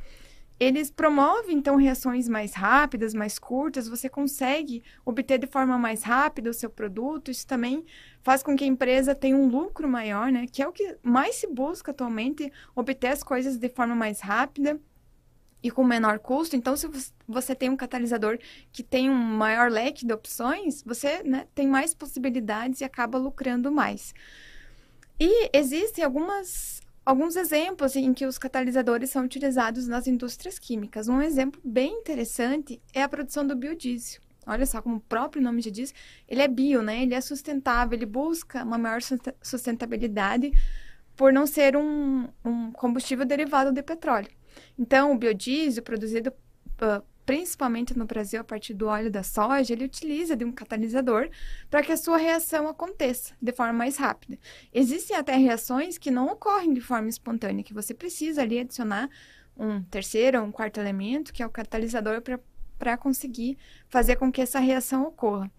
eles 0.59 0.89
promovem, 0.91 1.57
então, 1.57 1.75
reações 1.75 2.27
mais 2.27 2.53
rápidas, 2.53 3.13
mais 3.13 3.37
curtas, 3.37 3.87
você 3.87 4.09
consegue 4.09 4.83
obter 5.05 5.37
de 5.37 5.47
forma 5.47 5.77
mais 5.77 6.03
rápida 6.03 6.49
o 6.49 6.53
seu 6.53 6.69
produto, 6.69 7.31
isso 7.31 7.45
também 7.45 7.85
faz 8.23 8.43
com 8.43 8.55
que 8.57 8.63
a 8.63 8.67
empresa 8.67 9.15
tenha 9.15 9.37
um 9.37 9.47
lucro 9.47 9.87
maior, 9.87 10.31
né? 10.31 10.45
Que 10.51 10.61
é 10.61 10.67
o 10.67 10.71
que 10.71 10.97
mais 11.01 11.35
se 11.35 11.47
busca 11.47 11.91
atualmente, 11.91 12.51
obter 12.75 13.07
as 13.07 13.23
coisas 13.23 13.57
de 13.57 13.69
forma 13.69 13.95
mais 13.95 14.19
rápida 14.19 14.79
e 15.61 15.69
com 15.69 15.83
menor 15.83 16.19
custo. 16.19 16.55
Então, 16.55 16.75
se 16.75 16.87
você 17.27 17.53
tem 17.53 17.69
um 17.69 17.77
catalisador 17.77 18.39
que 18.71 18.83
tem 18.83 19.09
um 19.09 19.13
maior 19.13 19.69
leque 19.69 20.05
de 20.05 20.13
opções, 20.13 20.83
você 20.83 21.21
né, 21.23 21.47
tem 21.53 21.67
mais 21.67 21.93
possibilidades 21.93 22.81
e 22.81 22.83
acaba 22.83 23.17
lucrando 23.17 23.71
mais. 23.71 24.13
E 25.19 25.49
existem 25.53 26.03
algumas, 26.03 26.81
alguns 27.05 27.35
exemplos 27.35 27.95
em 27.95 28.13
que 28.13 28.25
os 28.25 28.37
catalisadores 28.37 29.09
são 29.09 29.25
utilizados 29.25 29.87
nas 29.87 30.07
indústrias 30.07 30.57
químicas. 30.57 31.09
Um 31.09 31.21
exemplo 31.21 31.59
bem 31.63 31.93
interessante 31.93 32.81
é 32.93 33.03
a 33.03 33.09
produção 33.09 33.45
do 33.45 33.55
biodiesel. 33.55 34.21
Olha 34.47 34.65
só, 34.65 34.81
como 34.81 34.95
o 34.95 35.01
próprio 35.01 35.43
nome 35.43 35.61
já 35.61 35.69
diz, 35.69 35.93
ele 36.27 36.41
é 36.41 36.47
bio, 36.47 36.81
né? 36.81 37.03
Ele 37.03 37.13
é 37.13 37.21
sustentável, 37.21 37.95
ele 37.95 38.05
busca 38.05 38.63
uma 38.63 38.77
maior 38.79 38.99
sustentabilidade 39.43 40.51
por 41.15 41.33
não 41.33 41.45
ser 41.45 41.75
um, 41.75 42.29
um 42.43 42.71
combustível 42.71 43.25
derivado 43.25 43.71
de 43.73 43.83
petróleo. 43.83 44.29
Então, 44.79 45.11
o 45.11 45.17
biodiesel 45.17 45.83
produzido 45.83 46.29
uh, 46.29 47.03
principalmente 47.25 47.95
no 47.95 48.05
Brasil 48.05 48.41
a 48.41 48.43
partir 48.43 48.73
do 48.73 48.87
óleo 48.87 49.11
da 49.11 49.21
soja, 49.21 49.73
ele 49.73 49.85
utiliza 49.85 50.35
de 50.35 50.43
um 50.43 50.51
catalisador 50.51 51.29
para 51.69 51.83
que 51.83 51.91
a 51.91 51.97
sua 51.97 52.17
reação 52.17 52.67
aconteça 52.67 53.35
de 53.39 53.51
forma 53.51 53.73
mais 53.73 53.97
rápida. 53.97 54.39
Existem 54.73 55.15
até 55.15 55.35
reações 55.35 55.99
que 55.99 56.09
não 56.09 56.27
ocorrem 56.27 56.73
de 56.73 56.81
forma 56.81 57.07
espontânea, 57.07 57.63
que 57.63 57.71
você 57.73 57.93
precisa 57.93 58.41
ali 58.41 58.57
adicionar 58.57 59.09
um 59.55 59.83
terceiro 59.83 60.39
ou 60.39 60.45
um 60.47 60.51
quarto 60.51 60.79
elemento, 60.79 61.31
que 61.31 61.43
é 61.43 61.45
o 61.45 61.51
catalisador, 61.51 62.23
para 62.79 62.97
conseguir 62.97 63.59
fazer 63.89 64.15
com 64.15 64.31
que 64.31 64.41
essa 64.41 64.57
reação 64.57 65.03
ocorra. 65.03 65.51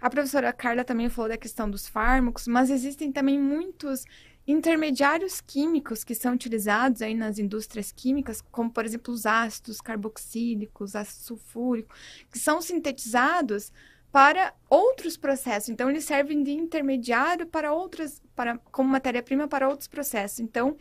A 0.00 0.10
professora 0.10 0.52
Carla 0.52 0.82
também 0.82 1.08
falou 1.08 1.28
da 1.28 1.36
questão 1.36 1.70
dos 1.70 1.86
fármacos, 1.86 2.48
mas 2.48 2.68
existem 2.68 3.12
também 3.12 3.38
muitos 3.38 4.04
intermediários 4.46 5.40
químicos 5.40 6.02
que 6.02 6.14
são 6.14 6.34
utilizados 6.34 7.00
aí 7.02 7.14
nas 7.14 7.38
indústrias 7.38 7.92
químicas, 7.92 8.40
como 8.50 8.70
por 8.70 8.84
exemplo 8.84 9.14
os 9.14 9.24
ácidos 9.24 9.80
carboxílicos, 9.80 10.96
ácido 10.96 11.24
sulfúrico, 11.24 11.94
que 12.30 12.38
são 12.38 12.60
sintetizados 12.60 13.72
para 14.10 14.52
outros 14.68 15.16
processos. 15.16 15.70
Então 15.70 15.88
eles 15.88 16.04
servem 16.04 16.42
de 16.42 16.52
intermediário 16.52 17.46
para 17.46 17.72
outras, 17.72 18.20
para 18.34 18.58
como 18.70 18.90
matéria-prima 18.90 19.48
para 19.48 19.68
outros 19.68 19.88
processos. 19.88 20.40
Então 20.40 20.76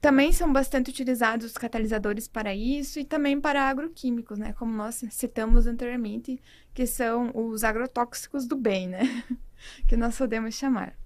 também 0.00 0.32
são 0.32 0.52
bastante 0.52 0.90
utilizados 0.90 1.46
os 1.46 1.56
catalisadores 1.56 2.26
para 2.26 2.52
isso 2.52 2.98
e 2.98 3.04
também 3.04 3.40
para 3.40 3.62
agroquímicos, 3.62 4.36
né? 4.36 4.52
Como 4.52 4.74
nós 4.74 5.04
citamos 5.10 5.68
anteriormente, 5.68 6.42
que 6.74 6.86
são 6.86 7.30
os 7.32 7.62
agrotóxicos 7.62 8.44
do 8.44 8.56
bem, 8.56 8.88
né? 8.88 9.24
que 9.86 9.96
nós 9.96 10.18
podemos 10.18 10.56
chamar. 10.56 11.01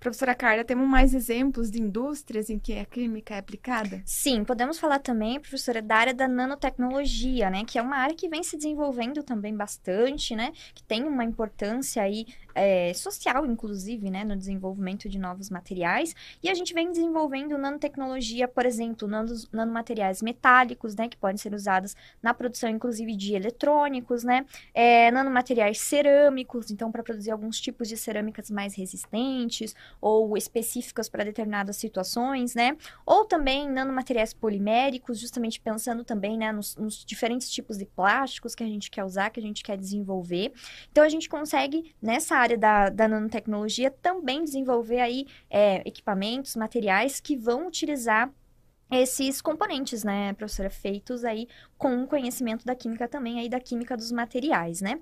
Professora 0.00 0.32
Carla, 0.32 0.64
temos 0.64 0.88
mais 0.88 1.12
exemplos 1.12 1.72
de 1.72 1.82
indústrias 1.82 2.48
em 2.48 2.58
que 2.58 2.78
a 2.78 2.84
química 2.84 3.34
é 3.34 3.38
aplicada? 3.38 4.00
Sim, 4.04 4.44
podemos 4.44 4.78
falar 4.78 5.00
também, 5.00 5.40
professora, 5.40 5.82
da 5.82 5.96
área 5.96 6.14
da 6.14 6.28
nanotecnologia, 6.28 7.50
né? 7.50 7.64
Que 7.64 7.78
é 7.78 7.82
uma 7.82 7.96
área 7.96 8.14
que 8.14 8.28
vem 8.28 8.44
se 8.44 8.56
desenvolvendo 8.56 9.24
também 9.24 9.56
bastante, 9.56 10.36
né? 10.36 10.52
Que 10.72 10.84
tem 10.84 11.02
uma 11.04 11.24
importância 11.24 12.00
aí 12.00 12.26
é, 12.58 12.92
social, 12.92 13.46
inclusive, 13.46 14.10
né? 14.10 14.24
No 14.24 14.36
desenvolvimento 14.36 15.08
de 15.08 15.18
novos 15.18 15.48
materiais. 15.48 16.14
E 16.42 16.48
a 16.48 16.54
gente 16.54 16.74
vem 16.74 16.90
desenvolvendo 16.90 17.56
nanotecnologia, 17.56 18.48
por 18.48 18.66
exemplo, 18.66 19.06
nanos, 19.06 19.48
nanomateriais 19.52 20.20
metálicos, 20.20 20.96
né? 20.96 21.08
Que 21.08 21.16
podem 21.16 21.36
ser 21.36 21.54
usados 21.54 21.94
na 22.20 22.34
produção, 22.34 22.68
inclusive, 22.68 23.14
de 23.14 23.34
eletrônicos, 23.34 24.24
né? 24.24 24.44
É, 24.74 25.10
nanomateriais 25.12 25.78
cerâmicos, 25.78 26.70
então, 26.72 26.90
para 26.90 27.02
produzir 27.02 27.30
alguns 27.30 27.60
tipos 27.60 27.88
de 27.88 27.96
cerâmicas 27.96 28.50
mais 28.50 28.74
resistentes 28.74 29.74
ou 30.00 30.36
específicas 30.36 31.08
para 31.08 31.24
determinadas 31.24 31.76
situações, 31.76 32.56
né? 32.56 32.76
Ou 33.06 33.24
também 33.24 33.68
nanomateriais 33.70 34.34
poliméricos, 34.34 35.20
justamente 35.20 35.60
pensando 35.60 36.02
também, 36.02 36.36
né, 36.36 36.50
nos, 36.50 36.76
nos, 36.76 37.04
diferentes 37.04 37.48
tipos 37.50 37.78
de 37.78 37.86
plásticos 37.86 38.54
que 38.54 38.64
a 38.64 38.66
gente 38.66 38.90
quer 38.90 39.04
usar, 39.04 39.30
que 39.30 39.38
a 39.38 39.42
gente 39.42 39.62
quer 39.62 39.76
desenvolver. 39.76 40.52
Então, 40.90 41.04
a 41.04 41.08
gente 41.08 41.28
consegue, 41.28 41.94
nessa 42.02 42.34
área 42.36 42.47
da, 42.56 42.88
da 42.88 43.08
nanotecnologia, 43.08 43.90
também 43.90 44.44
desenvolver 44.44 45.00
aí 45.00 45.26
é, 45.50 45.82
equipamentos, 45.86 46.56
materiais 46.56 47.20
que 47.20 47.36
vão 47.36 47.66
utilizar 47.66 48.32
esses 48.90 49.42
componentes, 49.42 50.02
né, 50.02 50.32
professora, 50.32 50.70
feitos 50.70 51.24
aí 51.24 51.46
com 51.78 52.02
o 52.02 52.06
conhecimento 52.08 52.66
da 52.66 52.74
química 52.74 53.06
também, 53.06 53.38
aí 53.38 53.48
da 53.48 53.60
química 53.60 53.96
dos 53.96 54.10
materiais, 54.10 54.80
né? 54.80 54.98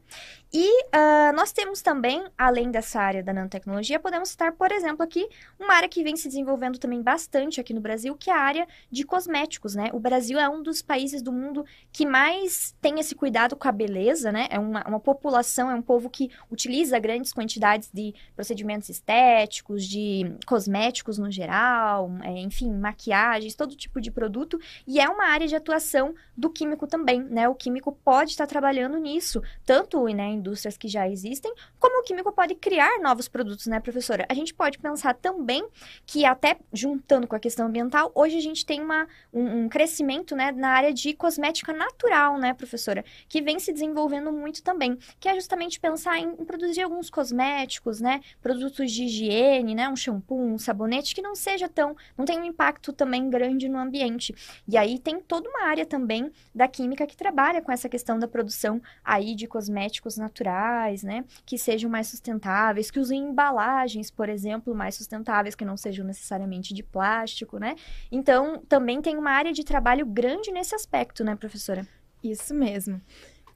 E 0.53 0.83
uh, 0.85 1.35
nós 1.35 1.51
temos 1.51 1.81
também, 1.81 2.23
além 2.37 2.71
dessa 2.71 3.01
área 3.01 3.23
da 3.23 3.33
nanotecnologia, 3.33 3.99
podemos 3.99 4.29
citar, 4.29 4.53
por 4.53 4.71
exemplo, 4.71 5.03
aqui, 5.03 5.27
uma 5.59 5.73
área 5.73 5.89
que 5.89 6.03
vem 6.05 6.17
se 6.17 6.29
desenvolvendo 6.29 6.79
também 6.79 7.03
bastante 7.03 7.61
aqui 7.61 7.73
no 7.73 7.81
Brasil, 7.81 8.15
que 8.15 8.31
é 8.31 8.35
a 8.35 8.41
área 8.41 8.69
de 8.91 9.05
cosméticos, 9.05 9.75
né? 9.75 9.89
O 9.95 9.99
Brasil 9.99 10.39
é 10.39 10.49
um 10.49 10.63
dos 10.63 10.83
países 10.83 11.23
do 11.23 11.33
mundo 11.33 11.65
que 11.91 12.05
mais 12.05 12.75
tem 12.81 13.01
esse 13.01 13.15
cuidado 13.15 13.57
com 13.57 13.67
a 13.67 13.73
beleza, 13.73 14.31
né? 14.31 14.47
É 14.51 14.59
uma, 14.59 14.87
uma 14.87 15.01
população, 15.01 15.71
é 15.71 15.75
um 15.75 15.83
povo 15.83 16.11
que 16.11 16.31
utiliza 16.51 16.99
grandes 16.99 17.33
quantidades 17.33 17.91
de 17.93 18.15
procedimentos 18.35 18.91
estéticos, 18.91 19.87
de 19.87 20.31
cosméticos 20.45 21.17
no 21.17 21.31
geral, 21.31 22.11
é, 22.23 22.39
enfim, 22.41 22.71
maquiagens, 22.71 23.55
todo 23.55 23.75
tipo 23.75 23.99
de 23.99 24.11
produto, 24.11 24.59
e 24.87 25.01
é 25.01 25.09
uma 25.09 25.25
área 25.25 25.47
de 25.47 25.57
atuação 25.57 26.15
do 26.37 26.51
que 26.51 26.66
químico 26.67 26.87
também, 26.87 27.23
né? 27.23 27.49
O 27.49 27.55
químico 27.55 27.93
pode 28.05 28.33
estar 28.33 28.47
trabalhando 28.47 28.99
nisso, 28.99 29.41
tanto 29.65 30.05
né, 30.07 30.29
indústrias 30.31 30.77
que 30.77 30.89
já 30.89 31.09
existem, 31.09 31.53
como 31.79 32.01
o 32.01 32.03
químico 32.03 32.33
pode 32.33 32.57
criar 32.57 32.99
novos 33.01 33.29
produtos, 33.29 33.67
né, 33.67 33.79
professora? 33.79 34.27
A 34.29 34.35
gente 34.35 34.53
pode 34.53 34.79
pensar 34.79 35.15
também 35.15 35.67
que 36.05 36.25
até 36.25 36.59
juntando 36.73 37.27
com 37.27 37.37
a 37.37 37.39
questão 37.39 37.67
ambiental, 37.67 38.11
hoje 38.15 38.37
a 38.37 38.41
gente 38.41 38.67
tem 38.67 38.81
uma, 38.81 39.07
um, 39.33 39.65
um 39.65 39.69
crescimento, 39.69 40.35
né, 40.35 40.51
na 40.51 40.71
área 40.71 40.93
de 40.93 41.15
cosmética 41.15 41.73
natural, 41.73 42.37
né, 42.39 42.53
professora? 42.53 43.05
Que 43.29 43.41
vem 43.41 43.59
se 43.59 43.73
desenvolvendo 43.73 44.33
muito 44.33 44.63
também, 44.63 44.99
que 45.21 45.29
é 45.29 45.35
justamente 45.35 45.79
pensar 45.79 46.19
em, 46.19 46.31
em 46.31 46.45
produzir 46.45 46.83
alguns 46.83 47.09
cosméticos, 47.09 48.01
né, 48.01 48.21
produtos 48.43 48.91
de 48.91 49.05
higiene, 49.05 49.75
né, 49.75 49.89
um 49.89 49.97
shampoo, 49.97 50.41
um 50.41 50.59
sabonete 50.59 51.15
que 51.15 51.23
não 51.23 51.37
seja 51.37 51.69
tão, 51.69 51.95
não 52.19 52.25
tem 52.25 52.41
um 52.41 52.45
impacto 52.45 52.93
também 52.93 53.31
grande 53.31 53.69
no 53.69 53.79
ambiente. 53.79 54.35
E 54.67 54.77
aí 54.77 54.99
tem 54.99 55.21
toda 55.21 55.49
uma 55.49 55.67
área 55.67 55.87
também 55.87 56.33
da 56.57 56.67
química 56.67 57.07
que 57.07 57.15
trabalha 57.15 57.61
com 57.61 57.71
essa 57.71 57.87
questão 57.87 58.19
da 58.19 58.27
produção 58.27 58.81
aí 59.05 59.35
de 59.35 59.47
cosméticos 59.47 60.17
naturais, 60.17 61.03
né? 61.03 61.23
Que 61.45 61.59
sejam 61.59 61.91
mais 61.91 62.07
sustentáveis, 62.07 62.91
que 62.91 62.99
usem 62.99 63.25
embalagens, 63.25 64.11
por 64.11 64.31
exemplo, 64.31 64.75
mais 64.75 64.95
sustentáveis, 64.95 65.55
que 65.55 65.67
não 65.67 65.77
sejam 65.77 66.07
necessariamente 66.07 66.73
de 66.73 66.83
plástico, 66.83 67.59
né? 67.59 67.77
Então, 68.11 68.63
também 68.67 69.03
tem 69.03 69.19
uma 69.19 69.33
área 69.33 69.53
de 69.53 69.63
trabalho 69.63 70.07
grande 70.07 70.51
nesse 70.51 70.75
aspecto, 70.75 71.23
né, 71.23 71.37
professora? 71.37 71.87
Isso 72.25 72.55
mesmo. 72.55 73.03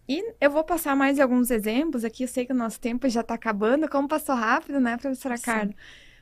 E 0.07 0.35
eu 0.39 0.51
vou 0.51 0.63
passar 0.63 0.95
mais 0.95 1.19
alguns 1.19 1.51
exemplos 1.51 2.05
aqui. 2.05 2.25
Eu 2.25 2.29
sei 2.29 2.45
que 2.45 2.53
o 2.53 2.57
nosso 2.57 2.79
tempo 2.79 3.09
já 3.09 3.23
está 3.23 3.35
acabando. 3.35 3.89
Como 3.89 4.09
passou 4.09 4.35
rápido, 4.35 4.79
né, 4.79 4.99
professora 4.99 5.39
Carla? 5.39 5.73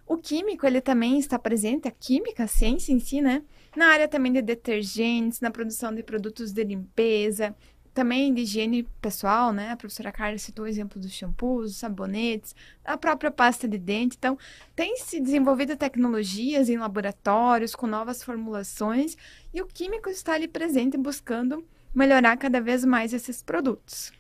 O 0.09 0.17
químico, 0.17 0.67
ele 0.67 0.81
também 0.81 1.19
está 1.19 1.39
presente, 1.39 1.87
a 1.87 1.91
química, 1.91 2.45
a 2.45 2.49
ciência 2.49 2.95
em 2.95 2.99
si, 2.99 3.21
né? 3.21 3.43
Na 3.77 3.89
área 3.89 4.09
também 4.09 4.33
de 4.33 4.41
detergentes, 4.41 5.39
na 5.39 5.51
produção 5.51 5.95
de 5.95 6.03
produtos 6.03 6.51
de 6.51 6.65
limpeza, 6.65 7.55
também 7.93 8.33
de 8.33 8.41
higiene 8.41 8.85
pessoal, 9.03 9.53
né? 9.53 9.71
A 9.71 9.77
professora 9.77 10.11
Carla 10.11 10.39
citou 10.39 10.65
o 10.65 10.69
exemplo 10.69 10.99
dos 10.99 11.13
shampoos, 11.13 11.77
sabonetes, 11.77 12.57
a 12.83 12.97
própria 12.97 13.31
pasta 13.31 13.69
de 13.69 13.77
dente. 13.77 14.17
Então, 14.17 14.39
tem 14.75 14.97
se 14.97 15.21
desenvolvido 15.21 15.77
tecnologias 15.77 16.71
em 16.71 16.79
laboratórios 16.79 17.75
com 17.75 17.87
novas 17.87 18.23
formulações 18.23 19.15
e 19.53 19.61
o 19.61 19.67
químico 19.67 20.09
está 20.09 20.33
ali 20.33 20.49
presente 20.49 20.97
buscando 20.97 21.63
melhorar 21.95 22.39
cada 22.39 22.63
vez 22.63 22.83
mais 22.83 23.13
esses 23.13 23.43
produtos. 23.43 24.11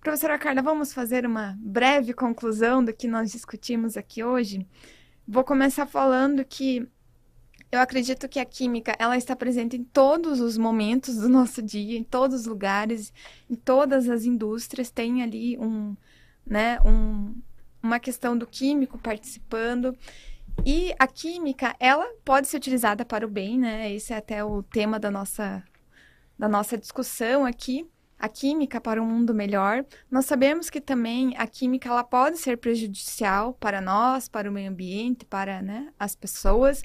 Professora 0.00 0.38
Carla, 0.38 0.62
vamos 0.62 0.94
fazer 0.94 1.26
uma 1.26 1.54
breve 1.60 2.14
conclusão 2.14 2.82
do 2.82 2.94
que 2.94 3.06
nós 3.06 3.30
discutimos 3.30 3.98
aqui 3.98 4.24
hoje. 4.24 4.66
Vou 5.26 5.42
começar 5.42 5.86
falando 5.86 6.44
que 6.44 6.86
eu 7.72 7.80
acredito 7.80 8.28
que 8.28 8.38
a 8.38 8.44
química, 8.44 8.94
ela 8.98 9.16
está 9.16 9.34
presente 9.34 9.76
em 9.76 9.82
todos 9.82 10.40
os 10.40 10.56
momentos 10.56 11.16
do 11.16 11.28
nosso 11.30 11.62
dia, 11.62 11.98
em 11.98 12.04
todos 12.04 12.42
os 12.42 12.46
lugares, 12.46 13.12
em 13.50 13.54
todas 13.54 14.08
as 14.08 14.24
indústrias 14.24 14.90
tem 14.90 15.22
ali 15.22 15.58
um, 15.58 15.96
né, 16.46 16.78
um, 16.82 17.34
uma 17.82 17.98
questão 17.98 18.36
do 18.36 18.46
químico 18.46 18.98
participando. 18.98 19.96
E 20.64 20.94
a 20.98 21.06
química, 21.06 21.74
ela 21.80 22.06
pode 22.24 22.46
ser 22.46 22.58
utilizada 22.58 23.04
para 23.04 23.26
o 23.26 23.30
bem, 23.30 23.58
né? 23.58 23.92
Esse 23.92 24.12
é 24.12 24.16
até 24.16 24.44
o 24.44 24.62
tema 24.62 25.00
da 25.00 25.10
nossa, 25.10 25.64
da 26.38 26.48
nossa 26.48 26.78
discussão 26.78 27.44
aqui. 27.44 27.84
A 28.18 28.28
química 28.28 28.80
para 28.80 29.02
um 29.02 29.06
mundo 29.06 29.34
melhor. 29.34 29.84
Nós 30.10 30.26
sabemos 30.26 30.70
que 30.70 30.80
também 30.80 31.34
a 31.36 31.46
química 31.46 31.88
ela 31.88 32.04
pode 32.04 32.38
ser 32.38 32.58
prejudicial 32.58 33.54
para 33.54 33.80
nós, 33.80 34.28
para 34.28 34.48
o 34.48 34.52
meio 34.52 34.70
ambiente, 34.70 35.24
para 35.24 35.60
né, 35.60 35.92
as 35.98 36.14
pessoas. 36.14 36.82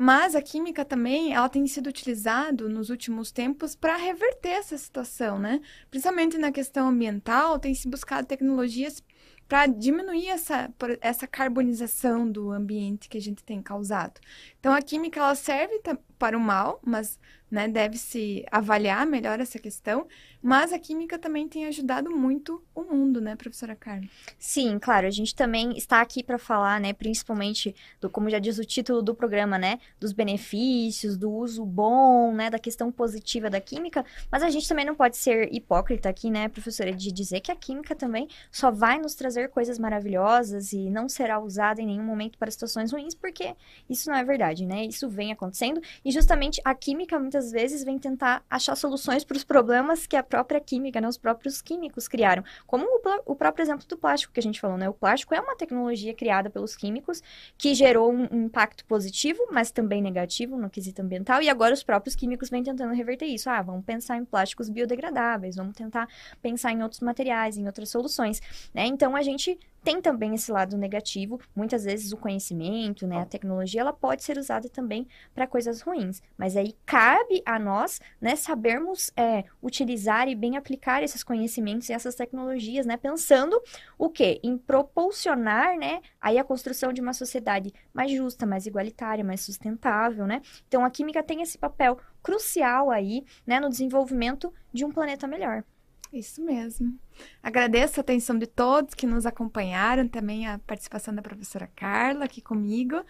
Mas 0.00 0.36
a 0.36 0.40
química 0.40 0.84
também, 0.84 1.34
ela 1.34 1.48
tem 1.48 1.66
sido 1.66 1.88
utilizada 1.88 2.68
nos 2.68 2.88
últimos 2.88 3.32
tempos 3.32 3.74
para 3.74 3.96
reverter 3.96 4.50
essa 4.50 4.78
situação, 4.78 5.40
né? 5.40 5.60
Principalmente 5.90 6.38
na 6.38 6.52
questão 6.52 6.88
ambiental, 6.88 7.58
tem 7.58 7.74
se 7.74 7.88
buscado 7.88 8.24
tecnologias 8.24 9.02
para 9.48 9.66
diminuir 9.66 10.28
essa, 10.28 10.72
essa 11.00 11.26
carbonização 11.26 12.30
do 12.30 12.52
ambiente 12.52 13.08
que 13.08 13.16
a 13.16 13.20
gente 13.20 13.42
tem 13.42 13.62
causado. 13.62 14.20
Então, 14.60 14.72
a 14.72 14.82
química 14.82 15.18
ela 15.18 15.34
serve 15.34 15.80
para 16.18 16.36
o 16.36 16.40
mal, 16.40 16.78
mas 16.84 17.18
né, 17.50 17.66
deve-se 17.66 18.44
avaliar 18.52 19.06
melhor 19.06 19.40
essa 19.40 19.58
questão, 19.58 20.06
mas 20.42 20.72
a 20.72 20.78
química 20.78 21.18
também 21.18 21.48
tem 21.48 21.66
ajudado 21.66 22.10
muito 22.10 22.62
o 22.74 22.82
mundo, 22.82 23.20
né, 23.20 23.36
professora 23.36 23.74
Carla? 23.74 24.04
Sim, 24.38 24.78
claro, 24.78 25.06
a 25.06 25.10
gente 25.10 25.34
também 25.34 25.76
está 25.76 26.00
aqui 26.00 26.22
para 26.22 26.38
falar, 26.38 26.80
né, 26.80 26.92
principalmente 26.92 27.74
do, 28.00 28.08
como 28.08 28.30
já 28.30 28.38
diz 28.38 28.58
o 28.58 28.64
título 28.64 29.02
do 29.02 29.14
programa, 29.14 29.58
né, 29.58 29.78
dos 29.98 30.12
benefícios, 30.12 31.16
do 31.16 31.30
uso 31.30 31.64
bom, 31.64 32.32
né, 32.32 32.50
da 32.50 32.58
questão 32.58 32.90
positiva 32.90 33.50
da 33.50 33.60
química, 33.60 34.04
mas 34.30 34.42
a 34.42 34.50
gente 34.50 34.68
também 34.68 34.84
não 34.84 34.94
pode 34.94 35.16
ser 35.16 35.52
hipócrita 35.52 36.08
aqui, 36.08 36.30
né, 36.30 36.48
professora, 36.48 36.92
de 36.92 37.10
dizer 37.12 37.40
que 37.40 37.50
a 37.50 37.56
química 37.56 37.94
também 37.94 38.28
só 38.50 38.70
vai 38.70 38.98
nos 38.98 39.14
trazer 39.14 39.48
coisas 39.48 39.78
maravilhosas 39.78 40.72
e 40.72 40.90
não 40.90 41.08
será 41.08 41.38
usada 41.40 41.80
em 41.80 41.86
nenhum 41.86 42.04
momento 42.04 42.38
para 42.38 42.50
situações 42.50 42.92
ruins, 42.92 43.14
porque 43.14 43.54
isso 43.88 44.08
não 44.10 44.16
é 44.16 44.24
verdade, 44.24 44.66
né? 44.66 44.84
Isso 44.84 45.08
vem 45.08 45.32
acontecendo 45.32 45.80
e 46.04 46.10
justamente 46.10 46.60
a 46.64 46.74
química 46.74 47.18
muitas 47.18 47.50
vezes 47.50 47.84
vem 47.84 47.98
tentar 47.98 48.44
achar 48.48 48.76
soluções 48.76 49.24
para 49.24 49.36
os 49.36 49.44
problemas 49.44 50.06
que 50.06 50.16
a 50.16 50.22
própria 50.28 50.60
química, 50.60 51.00
né, 51.00 51.08
os 51.08 51.18
próprios 51.18 51.60
químicos 51.60 52.06
criaram. 52.06 52.44
Como 52.66 52.84
o, 52.84 53.32
o, 53.32 53.34
próprio 53.34 53.62
exemplo 53.62 53.86
do 53.86 53.96
plástico 53.96 54.32
que 54.32 54.40
a 54.40 54.42
gente 54.42 54.60
falou, 54.60 54.76
né? 54.76 54.88
O 54.88 54.92
plástico 54.92 55.34
é 55.34 55.40
uma 55.40 55.56
tecnologia 55.56 56.14
criada 56.14 56.50
pelos 56.50 56.76
químicos 56.76 57.22
que 57.56 57.74
gerou 57.74 58.12
um, 58.12 58.28
um 58.30 58.44
impacto 58.44 58.84
positivo, 58.84 59.48
mas 59.50 59.70
também 59.70 60.02
negativo 60.02 60.56
no 60.56 60.70
quesito 60.70 61.02
ambiental, 61.02 61.42
e 61.42 61.48
agora 61.48 61.74
os 61.74 61.82
próprios 61.82 62.14
químicos 62.14 62.50
vêm 62.50 62.62
tentando 62.62 62.94
reverter 62.94 63.26
isso. 63.26 63.48
Ah, 63.50 63.62
vamos 63.62 63.84
pensar 63.84 64.16
em 64.16 64.24
plásticos 64.24 64.68
biodegradáveis, 64.68 65.56
vamos 65.56 65.74
tentar 65.74 66.08
pensar 66.42 66.72
em 66.72 66.82
outros 66.82 67.00
materiais, 67.00 67.56
em 67.56 67.66
outras 67.66 67.88
soluções, 67.88 68.40
né? 68.74 68.86
Então 68.86 69.16
a 69.16 69.22
gente 69.22 69.58
tem 69.82 70.00
também 70.00 70.34
esse 70.34 70.50
lado 70.50 70.76
negativo. 70.76 71.40
Muitas 71.54 71.84
vezes 71.84 72.12
o 72.12 72.16
conhecimento, 72.16 73.06
né, 73.06 73.20
a 73.20 73.26
tecnologia, 73.26 73.80
ela 73.80 73.92
pode 73.92 74.22
ser 74.22 74.38
usada 74.38 74.68
também 74.68 75.06
para 75.34 75.46
coisas 75.46 75.80
ruins. 75.80 76.22
Mas 76.36 76.56
aí 76.56 76.74
cabe 76.84 77.42
a 77.44 77.58
nós, 77.58 78.00
né, 78.20 78.36
sabermos 78.36 79.10
é, 79.16 79.44
utilizar 79.62 80.28
e 80.28 80.34
bem 80.34 80.56
aplicar 80.56 81.02
esses 81.02 81.22
conhecimentos 81.22 81.88
e 81.88 81.92
essas 81.92 82.14
tecnologias, 82.14 82.86
né, 82.86 82.96
pensando 82.96 83.60
o 83.96 84.08
quê? 84.08 84.40
Em 84.42 84.56
propulsionar, 84.56 85.76
né, 85.78 86.00
aí 86.20 86.38
a 86.38 86.44
construção 86.44 86.92
de 86.92 87.00
uma 87.00 87.12
sociedade 87.12 87.72
mais 87.92 88.10
justa, 88.10 88.46
mais 88.46 88.66
igualitária, 88.66 89.24
mais 89.24 89.40
sustentável, 89.40 90.26
né? 90.26 90.42
Então 90.66 90.84
a 90.84 90.90
química 90.90 91.22
tem 91.22 91.42
esse 91.42 91.58
papel 91.58 91.98
crucial 92.22 92.90
aí, 92.90 93.24
né, 93.46 93.60
no 93.60 93.68
desenvolvimento 93.68 94.52
de 94.72 94.84
um 94.84 94.90
planeta 94.92 95.26
melhor. 95.26 95.64
Isso 96.12 96.42
mesmo. 96.42 96.98
Agradeço 97.42 98.00
a 98.00 98.02
atenção 98.02 98.38
de 98.38 98.46
todos 98.46 98.94
que 98.94 99.06
nos 99.06 99.26
acompanharam, 99.26 100.08
também 100.08 100.46
a 100.46 100.58
participação 100.58 101.14
da 101.14 101.22
professora 101.22 101.70
Carla 101.76 102.24
aqui 102.24 102.40
comigo. 102.40 103.02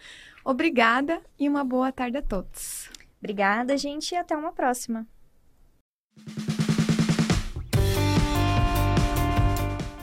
Obrigada 0.43 1.21
e 1.37 1.47
uma 1.47 1.63
boa 1.63 1.91
tarde 1.91 2.17
a 2.17 2.21
todos. 2.21 2.89
Obrigada, 3.19 3.77
gente, 3.77 4.13
e 4.13 4.17
até 4.17 4.35
uma 4.35 4.51
próxima. 4.51 5.07